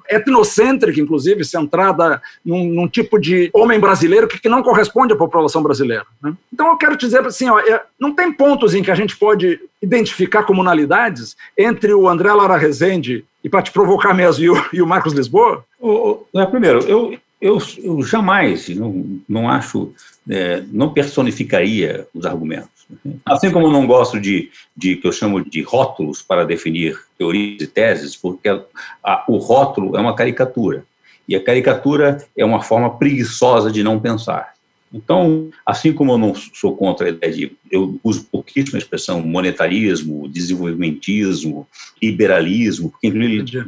[0.09, 5.61] etnocêntrica, inclusive, centrada num, num, tipo de homem brasileiro que, que não corresponde à população
[5.61, 6.05] brasileira.
[6.21, 6.33] Né?
[6.51, 9.59] Então, eu quero dizer assim: ó, é, não tem pontos em que a gente pode
[9.81, 14.81] identificar comunalidades entre o André Lara Rezende, e para te provocar mesmo, e o, e
[14.81, 15.63] o Marcos Lisboa?
[15.79, 19.93] O, o, primeiro, eu, eu, eu jamais, não, não acho,
[20.29, 22.78] é, não personificaria os argumentos.
[23.25, 27.61] Assim como eu não gosto de, de que eu chamo de rótulos para definir teorias
[27.61, 28.61] e teses, porque a,
[29.03, 30.83] a, o rótulo é uma caricatura.
[31.27, 34.53] E a caricatura é uma forma preguiçosa de não pensar.
[34.91, 39.21] Então, assim como eu não sou contra a ideia de, eu uso pouquíssimo a expressão
[39.21, 41.67] monetarismo, desenvolvimentismo,
[42.01, 43.11] liberalismo, porque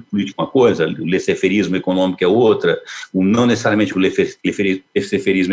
[0.09, 2.79] político é uma coisa, o laissez econômico é outra,
[3.13, 4.39] o não necessariamente o laissez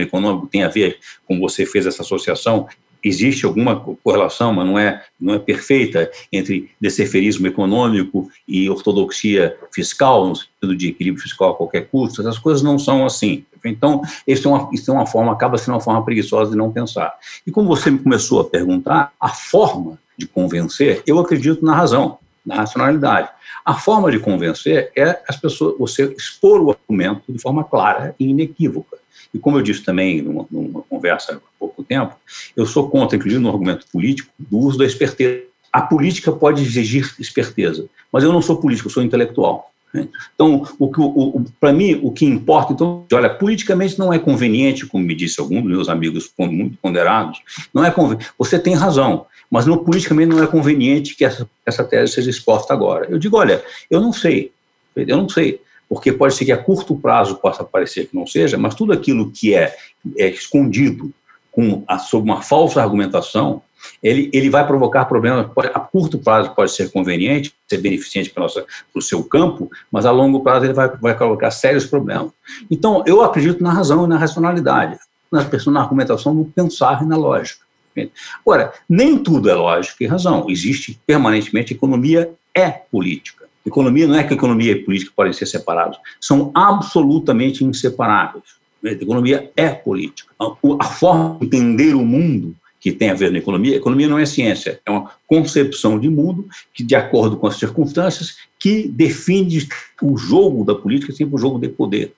[0.00, 2.66] econômico tem a ver com você fez essa associação,
[3.02, 10.28] existe alguma correlação, mas não é, não é perfeita, entre decerferismo econômico e ortodoxia fiscal,
[10.28, 13.44] no sentido de equilíbrio fiscal a qualquer custo, essas coisas não são assim.
[13.64, 16.70] Então, isso é, uma, isso é uma forma, acaba sendo uma forma preguiçosa de não
[16.70, 17.14] pensar.
[17.46, 22.18] E como você me começou a perguntar, a forma de convencer, eu acredito na razão,
[22.44, 23.30] na racionalidade.
[23.68, 28.24] A forma de convencer é as pessoas, você expor o argumento de forma clara e
[28.24, 28.96] inequívoca.
[29.34, 32.16] E como eu disse também numa, numa conversa há pouco tempo,
[32.56, 35.42] eu sou contra, inclusive no argumento político, do uso da esperteza.
[35.70, 39.70] A política pode exigir esperteza, mas eu não sou político, eu sou intelectual.
[39.92, 40.08] Né?
[40.34, 45.04] Então, o que, para mim, o que importa, então, olha, politicamente não é conveniente, como
[45.04, 47.38] me disse algum dos meus amigos muito ponderados,
[47.74, 47.94] não é
[48.38, 52.72] você tem razão, mas no, politicamente não é conveniente que essa, essa tese seja exposta
[52.72, 53.06] agora.
[53.08, 54.52] Eu digo, olha, eu não sei,
[54.96, 58.58] eu não sei porque pode ser que a curto prazo possa parecer que não seja,
[58.58, 59.74] mas tudo aquilo que é,
[60.18, 61.10] é escondido
[61.50, 63.62] com a, sob uma falsa argumentação,
[64.02, 65.50] ele, ele vai provocar problemas.
[65.52, 70.04] Pode, a curto prazo pode ser conveniente, ser beneficente para, para o seu campo, mas
[70.04, 72.30] a longo prazo ele vai, vai colocar sérios problemas.
[72.70, 74.98] Então, eu acredito na razão e na racionalidade,
[75.32, 77.67] na, na argumentação do pensar e na lógica.
[78.44, 80.46] Agora, nem tudo é lógica e razão.
[80.48, 83.46] Existe permanentemente economia é política.
[83.64, 88.44] Economia não é que economia e política podem ser separados, são absolutamente inseparáveis.
[88.82, 90.32] Economia é política.
[90.38, 94.24] A forma de entender o mundo que tem a ver na economia, economia não é
[94.24, 99.68] ciência, é uma concepção de mundo que, de acordo com as circunstâncias, que define
[100.00, 102.12] o jogo da política, sempre o jogo de poder.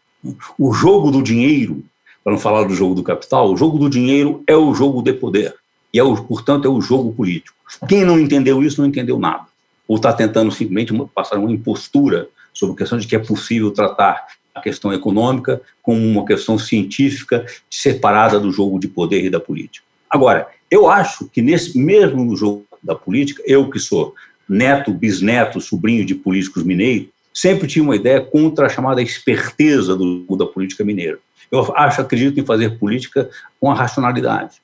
[0.58, 1.82] O jogo do dinheiro,
[2.22, 5.14] para não falar do jogo do capital, o jogo do dinheiro é o jogo de
[5.14, 5.54] poder.
[5.92, 7.56] E, é o, portanto, é o jogo político.
[7.88, 9.44] Quem não entendeu isso não entendeu nada.
[9.86, 14.26] Ou está tentando simplesmente passar uma impostura sobre a questão de que é possível tratar
[14.54, 19.86] a questão econômica como uma questão científica separada do jogo de poder e da política.
[20.08, 24.14] Agora, eu acho que nesse mesmo jogo da política, eu que sou
[24.48, 30.24] neto, bisneto, sobrinho de políticos mineiros, sempre tinha uma ideia contra a chamada esperteza do,
[30.36, 31.18] da política mineira.
[31.50, 33.28] Eu acho, acredito em fazer política
[33.60, 34.60] com a racionalidade,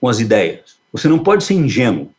[0.00, 0.76] com as ideias.
[0.92, 2.10] Você não pode ser ingênuo.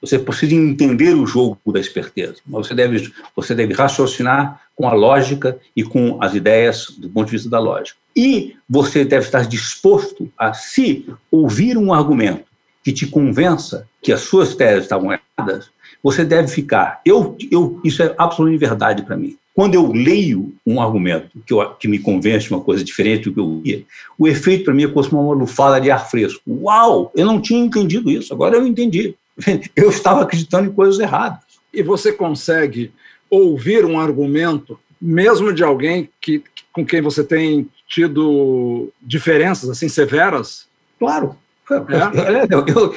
[0.00, 2.36] Você precisa entender o jogo da esperteza.
[2.46, 7.26] Mas você deve, você deve raciocinar com a lógica e com as ideias do ponto
[7.26, 7.98] de vista da lógica.
[8.14, 12.44] E você deve estar disposto a, se ouvir um argumento
[12.84, 15.70] que te convença que as suas teses estavam erradas,
[16.02, 17.00] você deve ficar.
[17.04, 19.36] Eu, eu, isso é absolutamente verdade para mim.
[19.58, 23.34] Quando eu leio um argumento que, eu, que me convence de uma coisa diferente do
[23.34, 23.84] que eu via,
[24.16, 26.40] o efeito para mim é como uma lufada de ar fresco.
[26.46, 27.10] Uau!
[27.12, 29.16] Eu não tinha entendido isso, agora eu entendi.
[29.74, 31.40] Eu estava acreditando em coisas erradas.
[31.74, 32.92] E você consegue
[33.28, 36.40] ouvir um argumento, mesmo de alguém que,
[36.72, 40.68] com quem você tem tido diferenças assim severas?
[41.00, 41.34] Claro.
[41.70, 42.54] É?
[42.54, 42.94] Eu, eu,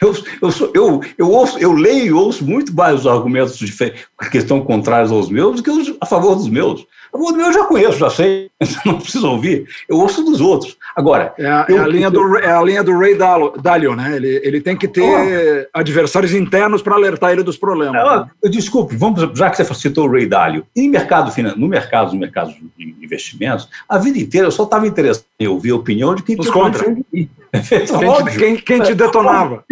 [0.00, 3.58] eu, eu, sou, eu, eu, ouço, eu leio e ouço muito vários argumentos
[4.30, 6.86] que estão contrários aos meus do que a favor dos meus.
[7.12, 8.50] O meu eu já conheço, já sei,
[8.84, 9.66] não preciso ouvir.
[9.88, 10.76] Eu ouço dos outros.
[10.96, 11.34] Agora.
[11.38, 13.14] É a, é a linha, do, é a linha do Ray
[13.60, 14.16] Dalio, né?
[14.16, 15.78] Ele, ele tem que ter oh.
[15.78, 17.92] adversários internos para alertar ele dos problemas.
[18.42, 18.50] né?
[18.50, 22.54] Desculpe, vamos, já que você citou o Ray Dalio, em mercado, no mercado, no mercado
[22.78, 26.34] de investimentos, a vida inteira eu só estava interessado em ouvir a opinião de quem
[26.38, 26.82] Os contra.
[26.84, 27.28] Quem,
[28.38, 29.64] quem, quem te detonava.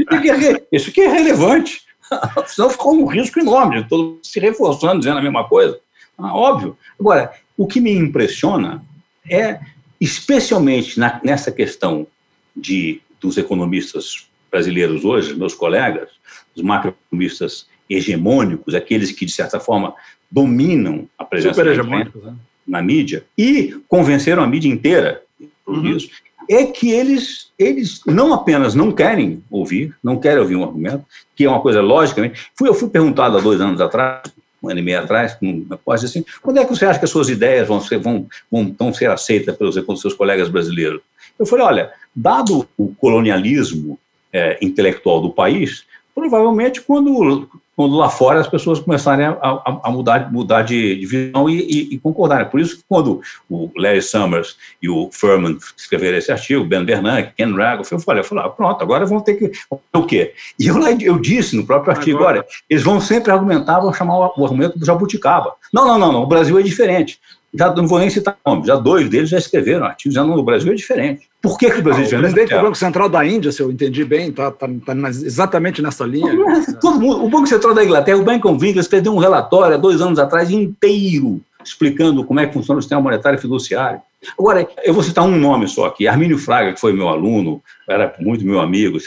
[0.70, 1.82] Isso aqui é relevante.
[2.46, 5.78] Senão ficou um risco enorme, todo se reforçando, dizendo a mesma coisa.
[6.18, 6.76] Ah, óbvio.
[7.00, 8.82] Agora, o que me impressiona
[9.28, 9.58] é,
[10.04, 12.06] especialmente na, nessa questão
[12.54, 16.10] de, dos economistas brasileiros hoje, meus colegas,
[16.54, 19.94] os macroeconomistas hegemônicos, aqueles que, de certa forma,
[20.30, 22.36] dominam a presença da né?
[22.66, 25.22] na mídia e convenceram a mídia inteira
[25.64, 25.96] por uhum.
[25.96, 26.10] isso,
[26.48, 31.44] é que eles, eles não apenas não querem ouvir, não querem ouvir um argumento, que
[31.44, 32.50] é uma coisa logicamente.
[32.54, 34.22] Fui, eu fui perguntado há dois anos atrás
[34.64, 35.36] um ano e meio atrás,
[35.84, 38.74] coisa assim, quando é que você acha que as suas ideias vão ser, vão, vão,
[38.78, 41.00] vão ser aceitas pelos, pelos seus colegas brasileiros?
[41.38, 43.98] Eu falei, olha, dado o colonialismo
[44.32, 49.90] é, intelectual do país, provavelmente quando quando lá fora as pessoas começarem a, a, a
[49.90, 52.48] mudar, mudar de, de visão e, e, e, concordarem.
[52.48, 57.32] Por isso que quando o Larry Summers e o Furman escreveram esse artigo, Ben Bernanke,
[57.36, 59.52] Ken Rago, eu falei, eu falei ah, pronto, agora vão ter que...
[59.92, 60.34] O quê?
[60.58, 62.38] E eu, eu disse no próprio artigo, agora.
[62.38, 65.54] olha, eles vão sempre argumentar, vão chamar o, o argumento do jabuticaba.
[65.72, 67.18] Não, não, não, não, o Brasil é diferente
[67.56, 70.72] já não vou nem citar nome, já dois deles já escreveram artigos, já no Brasil
[70.72, 71.28] é diferente.
[71.40, 72.30] Por que, que o Brasil é diferente?
[72.30, 75.82] O presidente do Banco Central da Índia, se eu entendi bem, está tá, tá exatamente
[75.82, 76.32] nessa linha.
[76.80, 79.78] Todo mundo, o Banco Central da Inglaterra, o Bank of England, escreveu um relatório há
[79.78, 84.00] dois anos atrás inteiro explicando como é que funciona o sistema monetário e fiduciário.
[84.38, 88.14] Agora, eu vou citar um nome só aqui, Armínio Fraga, que foi meu aluno, era
[88.20, 88.98] muito meu amigo,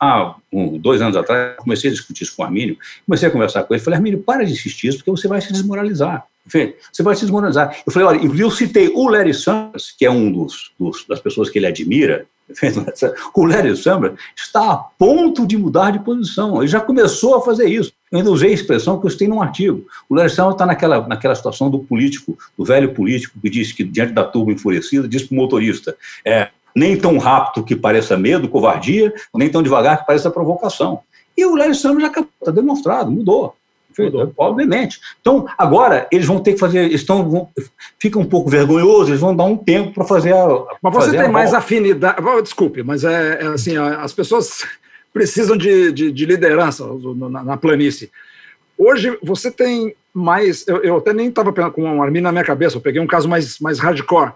[0.00, 3.64] há um, dois anos atrás, comecei a discutir isso com o Armínio, comecei a conversar
[3.64, 6.26] com ele, falei, Armínio, para de insistir isso, porque você vai se desmoralizar.
[6.46, 7.76] Você vai se desmoralizar.
[7.86, 11.50] Eu falei, olha, eu citei o Larry Summers, que é um dos, dos das pessoas
[11.50, 12.26] que ele admira,
[13.34, 16.58] o Larry Summers está a ponto de mudar de posição.
[16.58, 17.92] Ele já começou a fazer isso.
[18.10, 19.84] Eu ainda usei a expressão que eu citei num artigo.
[20.08, 23.82] O Larry Summers está naquela, naquela situação do político, do velho político, que diz que,
[23.82, 28.48] diante da turma enfurecida, diz para o motorista: é, nem tão rápido que pareça medo,
[28.48, 31.00] covardia, nem tão devagar que pareça provocação.
[31.36, 33.54] E o Larry Summers já está demonstrado, mudou.
[33.98, 34.32] Mudou.
[34.36, 35.00] Obviamente.
[35.20, 36.90] Então, agora, eles vão ter que fazer.
[36.92, 37.48] Estão, vão,
[37.98, 40.46] fica um pouco vergonhoso, eles vão dar um tempo para fazer a.
[40.82, 42.16] Mas você tem mais afinidade.
[42.42, 44.64] Desculpe, mas é, é, assim: as pessoas
[45.12, 46.84] precisam de, de, de liderança
[47.16, 48.10] na, na, planície.
[48.76, 50.66] Hoje, você tem mais.
[50.68, 53.28] Eu, eu até nem estava com o Arminio na minha cabeça, eu peguei um caso
[53.28, 54.32] mais, mais hardcore.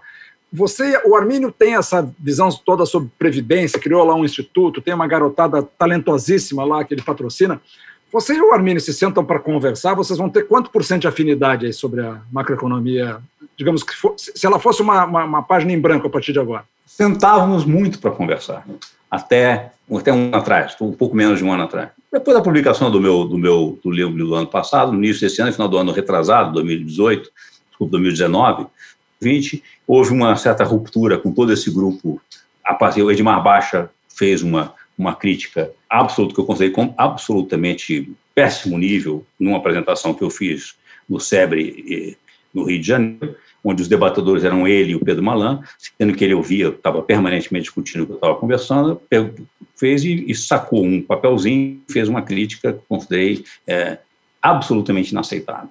[0.53, 5.07] Você, o Armínio tem essa visão toda sobre previdência, criou lá um instituto, tem uma
[5.07, 7.61] garotada talentosíssima lá que ele patrocina.
[8.11, 11.07] Você e o Armínio se sentam para conversar, vocês vão ter quanto por cento de
[11.07, 13.19] afinidade aí sobre a macroeconomia?
[13.57, 16.39] Digamos que for, se ela fosse uma, uma, uma, página em branco a partir de
[16.39, 16.65] agora.
[16.85, 18.65] Sentávamos muito para conversar.
[19.09, 21.89] até, até um ano atrás, um pouco menos de um ano atrás.
[22.11, 25.41] Depois da publicação do meu, do meu do livro do ano passado, no início desse
[25.41, 27.29] ano, final do ano retrasado, 2018,
[27.69, 28.67] desculpa, 2019,
[29.21, 32.21] 20, houve uma certa ruptura com todo esse grupo.
[32.97, 39.25] O Edmar Baixa fez uma, uma crítica absoluta, que eu considerei como absolutamente péssimo nível,
[39.39, 40.75] numa apresentação que eu fiz
[41.09, 42.15] no SEBRE,
[42.53, 45.61] no Rio de Janeiro, onde os debatedores eram ele e o Pedro Malan,
[45.97, 49.01] sendo que ele ouvia, estava permanentemente discutindo o que eu estava conversando,
[49.75, 53.97] fez e, e, sacou um papelzinho, fez uma crítica que considerei é,
[54.41, 55.69] absolutamente inaceitável.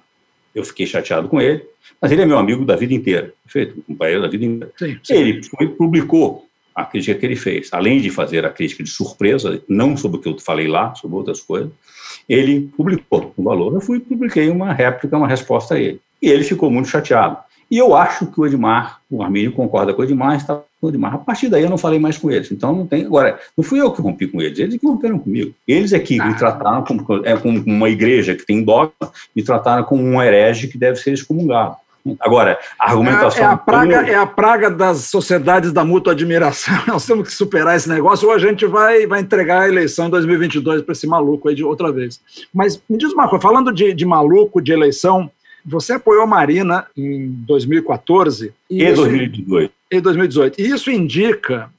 [0.53, 1.63] Eu fiquei chateado com ele,
[2.01, 3.81] mas ele é meu amigo da vida inteira, perfeito?
[3.87, 4.73] Companheiro da vida inteira.
[4.77, 5.13] Sim, sim.
[5.13, 5.41] Ele
[5.77, 10.17] publicou a crítica que ele fez, além de fazer a crítica de surpresa, não sobre
[10.17, 11.71] o que eu falei lá, sobre outras coisas,
[12.27, 13.73] ele publicou o valor.
[13.73, 15.99] Eu fui publiquei uma réplica, uma resposta a ele.
[16.21, 17.37] E ele ficou muito chateado.
[17.69, 20.89] E eu acho que o Edmar, o Armínio concorda com o Edmar, está com o
[20.89, 21.15] Edmar.
[21.15, 22.51] A partir daí eu não falei mais com eles.
[22.51, 23.05] Então não tem.
[23.05, 25.53] Agora, não fui eu que rompi com eles, eles que romperam comigo.
[25.65, 26.25] Eles é que ah.
[26.25, 30.67] me trataram como, é, como uma igreja que tem dogma, me trataram como um herege
[30.67, 31.77] que deve ser excomungado.
[32.19, 33.43] Agora, a argumentação.
[33.43, 36.73] É, é, a praga, é a praga das sociedades da mútua admiração.
[36.87, 40.09] Nós temos que superar esse negócio ou a gente vai, vai entregar a eleição em
[40.09, 42.19] 2022 para esse maluco aí de outra vez.
[42.53, 45.29] Mas me diz uma coisa, falando de, de maluco, de eleição,
[45.65, 49.73] você apoiou a Marina em 2014 e, e 2018.
[49.91, 50.61] Em 2018.
[50.61, 51.69] E isso indica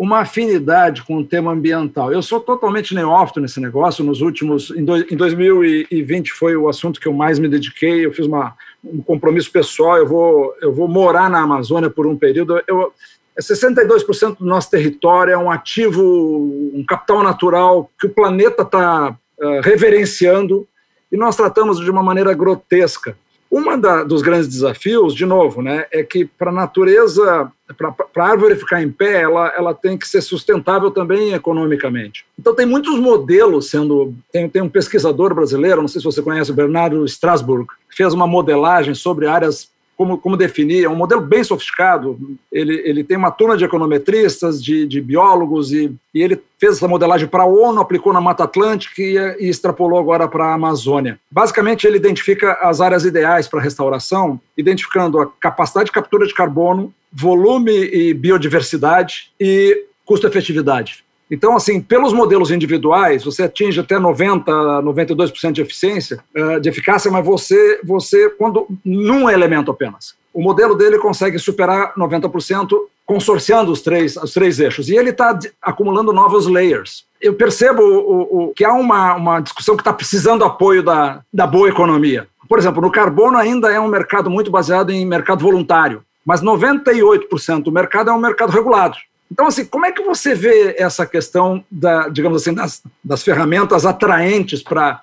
[0.00, 2.10] uma afinidade com o tema ambiental.
[2.10, 4.02] Eu sou totalmente neófito nesse negócio.
[4.02, 8.06] Nos últimos, em, do, em 2020 foi o assunto que eu mais me dediquei.
[8.06, 9.98] Eu fiz uma, um compromisso pessoal.
[9.98, 12.62] Eu vou, eu vou morar na Amazônia por um período.
[12.66, 12.92] Eu,
[13.38, 19.60] 62% do nosso território é um ativo, um capital natural que o planeta está uh,
[19.62, 20.66] reverenciando
[21.10, 23.16] e nós tratamos de uma maneira grotesca.
[23.50, 28.54] Uma dos grandes desafios, de novo, né, é que para a natureza, para a árvore
[28.54, 32.24] ficar em pé, ela, ela tem que ser sustentável também economicamente.
[32.38, 34.14] Então, tem muitos modelos sendo.
[34.30, 38.14] Tem, tem um pesquisador brasileiro, não sei se você conhece, o Bernardo Strasburg, que fez
[38.14, 39.68] uma modelagem sobre áreas
[40.00, 42.18] como, como definir, é um modelo bem sofisticado.
[42.50, 46.88] Ele, ele tem uma turma de econometristas, de, de biólogos, e, e ele fez essa
[46.88, 51.20] modelagem para a ONU, aplicou na Mata Atlântica e, e extrapolou agora para a Amazônia.
[51.30, 56.94] Basicamente, ele identifica as áreas ideais para restauração, identificando a capacidade de captura de carbono,
[57.12, 61.04] volume e biodiversidade e custo-efetividade.
[61.30, 64.44] Então, assim, pelos modelos individuais, você atinge até 90%,
[64.82, 70.14] 92% de eficiência, eh, de eficácia, mas você, você, quando num elemento apenas.
[70.34, 74.88] O modelo dele consegue superar 90% consorciando os três, os três eixos.
[74.88, 77.04] E ele está acumulando novos layers.
[77.20, 81.44] Eu percebo o, o, que há uma, uma discussão que está precisando apoio da, da
[81.44, 82.28] boa economia.
[82.48, 87.64] Por exemplo, no carbono ainda é um mercado muito baseado em mercado voluntário, mas 98%
[87.64, 88.96] do mercado é um mercado regulado.
[89.30, 93.86] Então, assim, como é que você vê essa questão, da, digamos assim, das, das ferramentas
[93.86, 95.02] atraentes para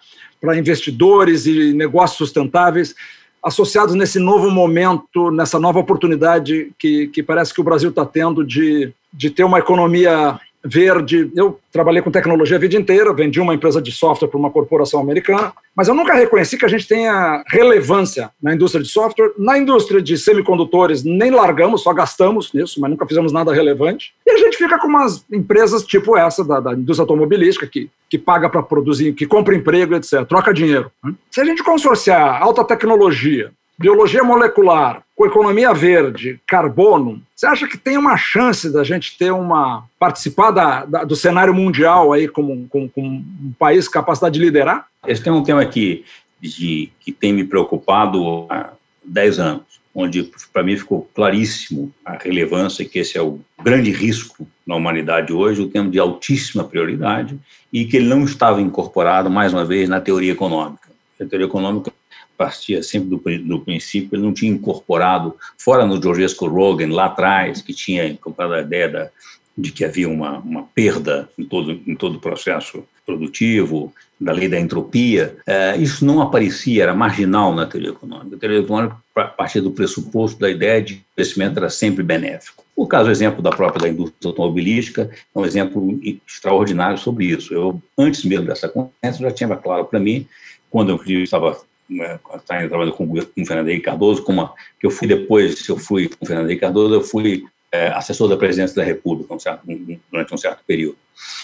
[0.58, 2.94] investidores e negócios sustentáveis
[3.42, 8.44] associados nesse novo momento, nessa nova oportunidade que, que parece que o Brasil está tendo
[8.44, 11.32] de, de ter uma economia verde.
[11.36, 15.00] Eu trabalhei com tecnologia a vida inteira, vendi uma empresa de software para uma corporação
[15.00, 19.32] americana, mas eu nunca reconheci que a gente tenha relevância na indústria de software.
[19.38, 24.13] Na indústria de semicondutores, nem largamos, só gastamos nisso, mas nunca fizemos nada relevante.
[24.26, 28.17] E a gente fica com umas empresas tipo essa, da, da indústria automobilística, que, que
[28.17, 30.91] paga para produzir, que compra emprego, etc., troca dinheiro.
[31.04, 31.13] Né?
[31.32, 37.78] Se a gente consorciar alta tecnologia, biologia molecular, com economia verde, carbono, você acha que
[37.78, 42.68] tem uma chance da gente ter uma participar da, da, do cenário mundial aí como,
[42.70, 44.88] como, como, um país capacidade de liderar?
[45.06, 46.06] Esse tem um tema aqui
[46.40, 48.72] de, que tem me preocupado há
[49.04, 49.63] 10 anos,
[49.94, 55.34] onde para mim ficou claríssimo a relevância que esse é o grande risco na humanidade
[55.34, 57.40] hoje, o tema de altíssima prioridade
[57.72, 60.88] e que ele não estava incorporado mais uma vez na teoria econômica.
[61.20, 61.92] A teoria econômica
[62.38, 67.62] partia sempre do, do princípio, ele não tinha incorporado, fora no Georgescu Rogan, lá atrás,
[67.62, 69.10] que tinha incorporado a ideia da,
[69.58, 74.50] de que havia uma, uma perda em todo, em todo o processo produtivo, da lei
[74.50, 78.36] da entropia, é, isso não aparecia, era marginal na teoria econômica.
[78.36, 78.97] A teoria econômica
[79.38, 82.65] partia do pressuposto da ideia de que o crescimento era sempre benéfico.
[82.76, 87.54] O caso, o exemplo da própria da indústria automobilística, é um exemplo extraordinário sobre isso.
[87.54, 90.28] Eu, antes mesmo dessa conferência, já tinha claro para mim,
[90.70, 91.59] quando eu estava
[91.90, 95.78] né, trabalhando com, com o Fernando Henrique Cardoso, como a, que eu fui depois, eu
[95.78, 99.40] fui com o Fernando Henrique Cardoso, eu fui é, assessor da presidência da República um
[99.40, 100.98] certo, um, durante um certo período.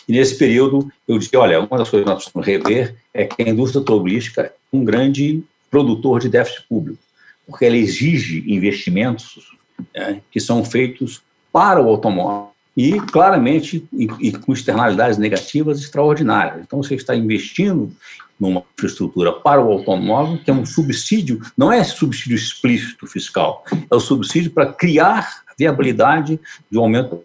[0.08, 3.42] E nesse período eu disse, olha, uma das coisas que nós precisamos rever é que
[3.42, 7.00] a indústria automobilística é um grande produtor de déficit público,
[7.48, 9.52] porque ela exige investimentos
[9.94, 11.22] é, que são feitos
[11.52, 16.62] para o automóvel, e claramente e, e com externalidades negativas extraordinárias.
[16.62, 17.92] Então, você está investindo
[18.40, 23.96] numa infraestrutura para o automóvel, que é um subsídio, não é subsídio explícito fiscal, é
[23.96, 26.40] o subsídio para criar viabilidade
[26.70, 27.24] de um aumento.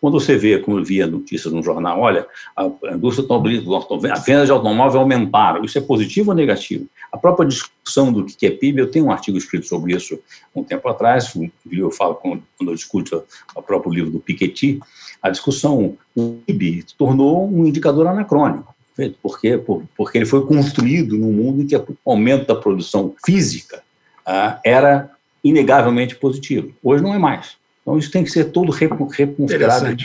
[0.00, 4.44] Quando você vê, como eu via notícias no jornal, olha, a indústria automobilística, a venda
[4.44, 6.86] de automóvel aumentaram, isso é positivo ou negativo?
[7.10, 10.18] A própria discussão do que é PIB, eu tenho um artigo escrito sobre isso
[10.54, 11.32] um tempo atrás,
[11.70, 13.22] eu falo quando eu discuto
[13.54, 14.80] o próprio livro do Piketty,
[15.22, 18.74] a discussão, o PIB tornou um indicador anacrônico.
[19.22, 19.56] Por quê?
[19.96, 23.82] Porque ele foi construído num mundo em que o aumento da produção física
[24.26, 25.10] ah, era
[25.42, 26.74] inegavelmente positivo.
[26.82, 27.56] Hoje não é mais.
[27.88, 29.96] Então isso tem que ser todo reconsiderado.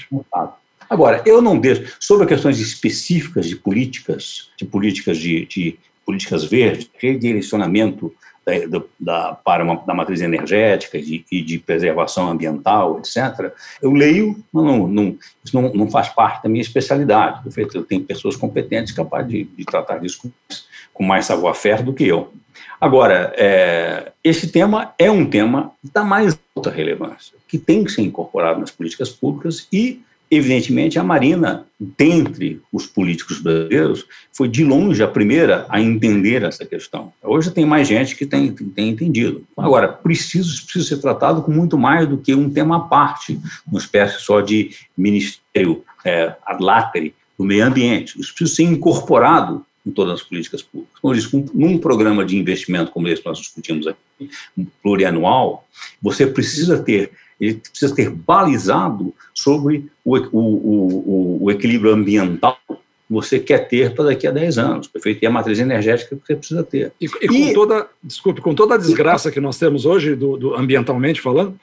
[0.89, 6.89] Agora, eu não deixo, sobre questões específicas de políticas, de políticas de, de políticas verdes,
[6.97, 8.13] redirecionamento
[8.45, 14.41] da, da, para uma, da matriz energética e de, de, preservação ambiental, etc., eu leio,
[14.51, 17.41] mas não, não, isso não, não, faz parte da minha especialidade.
[17.73, 20.31] Eu tenho pessoas competentes capazes de, de tratar disso com,
[20.93, 22.31] com mais savoir-faire do que eu.
[22.83, 28.01] Agora, é, esse tema é um tema da mais alta relevância, que tem que ser
[28.01, 30.01] incorporado nas políticas públicas e
[30.35, 36.65] Evidentemente, a Marina, dentre os políticos brasileiros, foi de longe a primeira a entender essa
[36.65, 37.13] questão.
[37.21, 39.43] Hoje tem mais gente que tem, tem entendido.
[39.55, 40.49] Agora, precisa,
[40.83, 44.71] ser tratado com muito mais do que um tema à parte, uma espécie só de
[44.97, 48.19] ministério é, ad do meio ambiente.
[48.19, 50.99] Isso precisa ser incorporado em todas as políticas públicas.
[51.01, 54.29] Como eu disse, num programa de investimento como esse que nós discutimos aqui,
[54.81, 55.67] plurianual,
[56.01, 62.57] você precisa ter ele precisa ter balizado sobre o, o, o, o equilíbrio ambiental
[63.13, 65.23] você quer ter para daqui a 10 anos, perfeito?
[65.23, 66.91] E a matriz energética que você precisa ter.
[66.99, 70.35] E, e com e, toda, desculpe, com toda a desgraça que nós temos hoje, do,
[70.37, 71.57] do ambientalmente falando,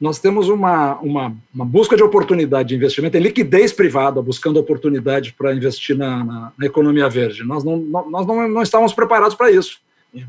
[0.00, 5.32] nós temos uma, uma, uma, busca de oportunidade de investimento, em liquidez privada, buscando oportunidade
[5.32, 7.44] para investir na, na, na, economia verde.
[7.44, 9.78] Nós não, nós não, não estávamos preparados para isso.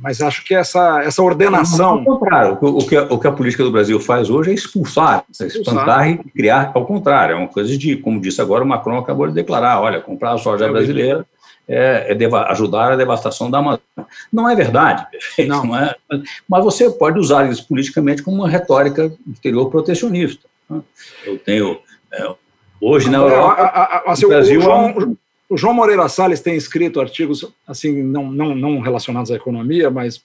[0.01, 1.99] Mas acho que essa, essa ordenação.
[1.99, 5.45] Ao contrário, o que, o que a política do Brasil faz hoje é expulsar, é
[5.45, 7.33] espantar e criar ao contrário.
[7.33, 10.38] É uma coisa de, como disse agora, o Macron acabou de declarar: olha, comprar a
[10.38, 11.25] soja brasileira
[11.67, 13.83] é, é ajudar a devastação da Amazônia.
[14.31, 15.49] Não é verdade, perfeito?
[15.49, 15.65] Não.
[15.65, 15.95] não é,
[16.47, 20.47] mas você pode usar isso politicamente como uma retórica exterior protecionista.
[20.69, 20.81] Né?
[21.25, 21.79] Eu tenho.
[22.11, 22.33] É,
[22.81, 24.03] hoje na Europa.
[24.07, 25.17] Assim, o Brasil o João, é um,
[25.55, 30.21] o João Moreira Salles tem escrito artigos assim não, não, não relacionados à economia, mas,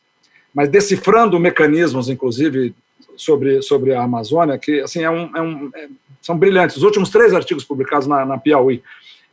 [0.52, 2.74] mas decifrando mecanismos, inclusive,
[3.16, 5.88] sobre, sobre a Amazônia, que assim, é um, é um, é,
[6.20, 6.76] são brilhantes.
[6.78, 8.82] Os últimos três artigos publicados na, na Piauí.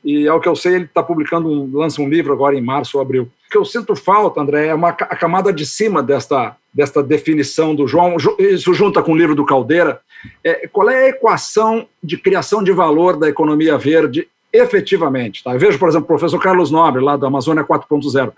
[0.06, 2.98] E, ao que eu sei, ele está publicando, um, lança um livro agora em março
[2.98, 3.24] ou abril.
[3.24, 7.74] O que eu sinto falta, André, é uma, a camada de cima desta, desta definição
[7.74, 10.00] do João, isso junta com o livro do Caldeira,
[10.44, 14.28] é, qual é a equação de criação de valor da economia verde
[14.58, 15.44] efetivamente.
[15.44, 15.54] Tá?
[15.54, 18.32] Eu vejo, por exemplo, o professor Carlos Nobre, lá da Amazônia 4.0.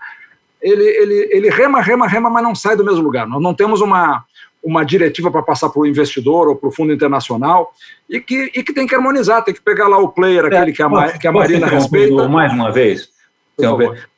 [0.60, 3.26] Ele, ele, ele rema, rema, rema, mas não sai do mesmo lugar.
[3.26, 4.24] Nós não temos uma,
[4.62, 7.72] uma diretiva para passar para o investidor ou para o fundo internacional
[8.08, 10.72] e que, e que tem que harmonizar, tem que pegar lá o player, aquele é,
[10.72, 12.28] que, a, que a Marina respeita.
[12.28, 13.08] Mais uma vez,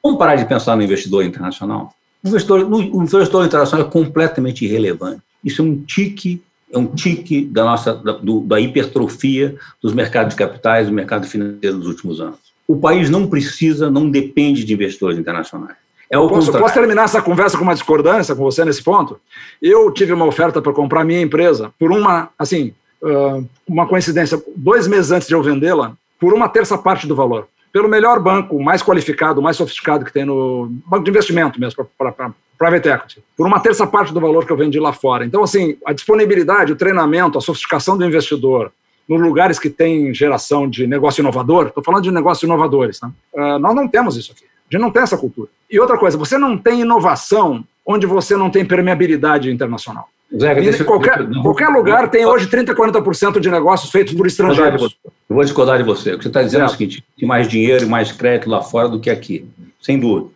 [0.02, 1.94] vamos parar de pensar no investidor internacional.
[2.24, 5.22] O investidor, o investidor internacional é completamente irrelevante.
[5.44, 6.42] Isso é um tique
[6.72, 11.26] é um tique da nossa da, do, da hipertrofia dos mercados de capitais, do mercado
[11.26, 12.38] financeiro dos últimos anos.
[12.66, 15.76] O país não precisa, não depende de investidores internacionais.
[16.08, 19.18] É o posso, posso terminar essa conversa com uma discordância com você nesse ponto?
[19.60, 24.86] Eu tive uma oferta para comprar minha empresa por uma, assim, uh, uma coincidência, dois
[24.86, 27.48] meses antes de eu vendê-la, por uma terça parte do valor.
[27.72, 32.32] Pelo melhor banco, mais qualificado, mais sofisticado que tem no banco de investimento mesmo, para
[32.58, 35.24] private equity, por uma terça parte do valor que eu vendi lá fora.
[35.24, 38.70] Então, assim, a disponibilidade, o treinamento, a sofisticação do investidor
[39.08, 43.10] nos lugares que tem geração de negócio inovador, estou falando de negócios inovadores, né?
[43.34, 44.44] uh, nós não temos isso aqui.
[44.44, 45.50] A gente não tem essa cultura.
[45.70, 50.08] E outra coisa, você não tem inovação onde você não tem permeabilidade internacional.
[50.38, 54.96] Zé, deixa, qualquer, deixa, qualquer lugar tem hoje 30%, 40% de negócios feitos por estrangeiros.
[55.28, 56.14] Eu vou discordar de você.
[56.14, 56.64] O que você está dizendo é.
[56.64, 59.46] é o seguinte: tem mais dinheiro e mais crédito lá fora do que aqui.
[59.80, 60.30] Sem dúvida.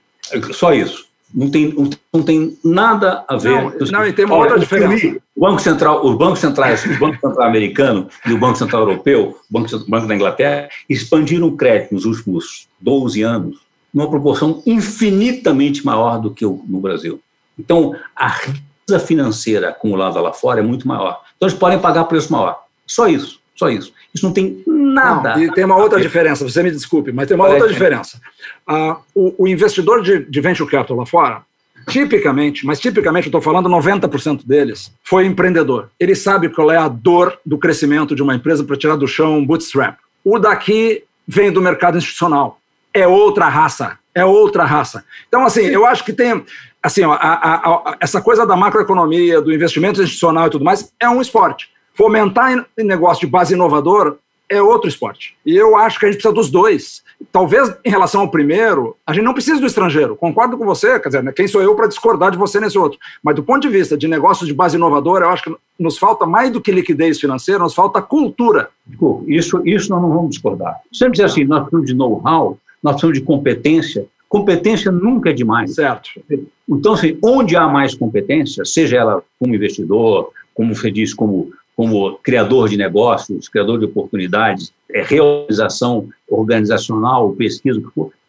[0.52, 1.74] Só isso não tem,
[2.12, 3.50] não tem nada a ver.
[3.50, 5.18] Não, não e tem uma Olha, outra diferença.
[5.36, 9.36] O Banco Central, os bancos centrais, o Banco Central americano e o Banco Central europeu,
[9.50, 15.84] o Banco, Banco da Inglaterra, expandiram o crédito nos últimos 12 anos numa proporção infinitamente
[15.84, 17.20] maior do que o, no Brasil.
[17.58, 18.30] Então, a
[19.00, 21.20] financeira acumulada lá fora é muito maior.
[21.36, 22.62] Então, eles podem pagar preço maior.
[22.86, 23.92] Só isso, só isso.
[24.14, 25.36] Isso não tem nada.
[25.36, 28.20] Não, e tem uma outra diferença, você me desculpe, mas tem uma outra diferença.
[28.66, 31.42] Ah, o, o, investidor de, de venture capital lá fora,
[31.88, 35.90] tipicamente, mas tipicamente eu estou falando 90% deles, foi empreendedor.
[35.98, 39.38] Ele sabe qual é a dor do crescimento de uma empresa para tirar do chão
[39.38, 39.98] um bootstrap.
[40.24, 42.60] O daqui vem do mercado institucional.
[42.94, 43.98] É outra raça.
[44.14, 45.04] É outra raça.
[45.28, 46.42] Então, assim, eu acho que tem.
[46.82, 50.92] Assim, ó, a, a, a, essa coisa da macroeconomia, do investimento institucional e tudo mais,
[51.00, 51.70] é um esporte.
[51.94, 54.18] Fomentar negócio de base inovador
[54.48, 55.36] é outro esporte.
[55.44, 57.02] E eu acho que a gente precisa dos dois.
[57.32, 60.14] Talvez em relação ao primeiro, a gente não precisa do estrangeiro.
[60.14, 62.98] Concordo com você, quer dizer, né, quem sou eu para discordar de você nesse outro?
[63.22, 66.26] Mas do ponto de vista de negócios de base inovadora, eu acho que nos falta
[66.26, 68.68] mais do que liquidez financeira, nos falta cultura.
[69.26, 70.76] Isso, isso nós não vamos discordar.
[70.92, 74.06] Sempre dizer assim, nós precisamos de know-how, nós precisamos de competência.
[74.28, 75.74] Competência nunca é demais.
[75.74, 76.10] Certo.
[76.68, 82.16] Então, assim, onde há mais competência, seja ela como investidor, como você diz, como como
[82.22, 87.82] criador de negócios, criador de oportunidades, é, realização organizacional, pesquisa,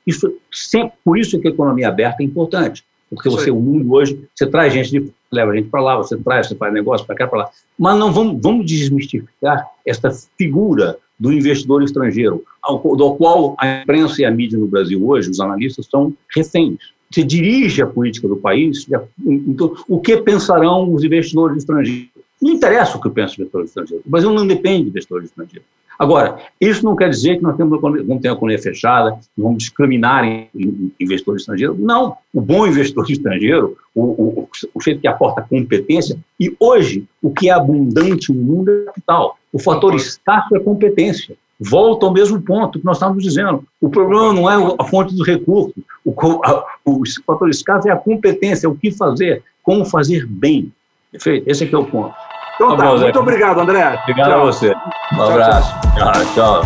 [0.06, 4.22] isso sempre, por isso que a economia aberta é importante, porque você, o mundo hoje,
[4.36, 7.28] você traz gente de leva gente para lá, você traz, você faz negócio para cá,
[7.28, 7.50] para lá.
[7.78, 14.22] Mas não vamos, vamos desmistificar esta figura do investidor estrangeiro, ao, do qual a imprensa
[14.22, 16.78] e a mídia no Brasil hoje, os analistas, são reféns.
[17.10, 18.86] Você dirige a política do país,
[19.26, 22.10] então, o que pensarão os investidores estrangeiros?
[22.42, 24.04] Não interessa o que pensa o investidor estrangeiro.
[24.06, 25.66] O Brasil não depende do investidor estrangeiro.
[25.98, 29.58] Agora, isso não quer dizer que nós temos uma, vamos ter uma economia fechada, vamos
[29.58, 31.76] discriminar em, em investidor estrangeiro.
[31.78, 32.18] Não.
[32.34, 37.50] O bom investidor estrangeiro, o, o, o jeito que aporta competência, e hoje o que
[37.50, 39.38] é abundante no mundo é capital.
[39.52, 41.36] O fator escasso é competência.
[41.60, 43.64] Volta ao mesmo ponto que nós estávamos dizendo.
[43.82, 45.74] O problema não é a fonte dos recursos.
[46.06, 46.14] O,
[46.46, 50.72] a, o fator escasso é a competência, é o que fazer, como fazer bem.
[51.12, 51.50] Perfeito?
[51.50, 52.14] Esse aqui é o ponto.
[52.58, 54.00] Então tá, tá bom, muito obrigado, André.
[54.02, 54.42] Obrigado tchau.
[54.42, 54.76] a você.
[55.14, 55.76] Um abraço.
[55.96, 56.26] tchau.
[56.34, 56.62] tchau.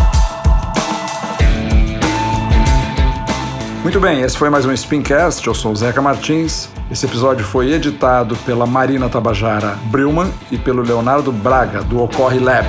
[3.82, 5.46] Muito bem, esse foi mais um Spincast.
[5.46, 6.70] Eu sou o Zeca Martins.
[6.90, 12.66] Esse episódio foi editado pela Marina Tabajara Brilman e pelo Leonardo Braga, do Ocorre Lab.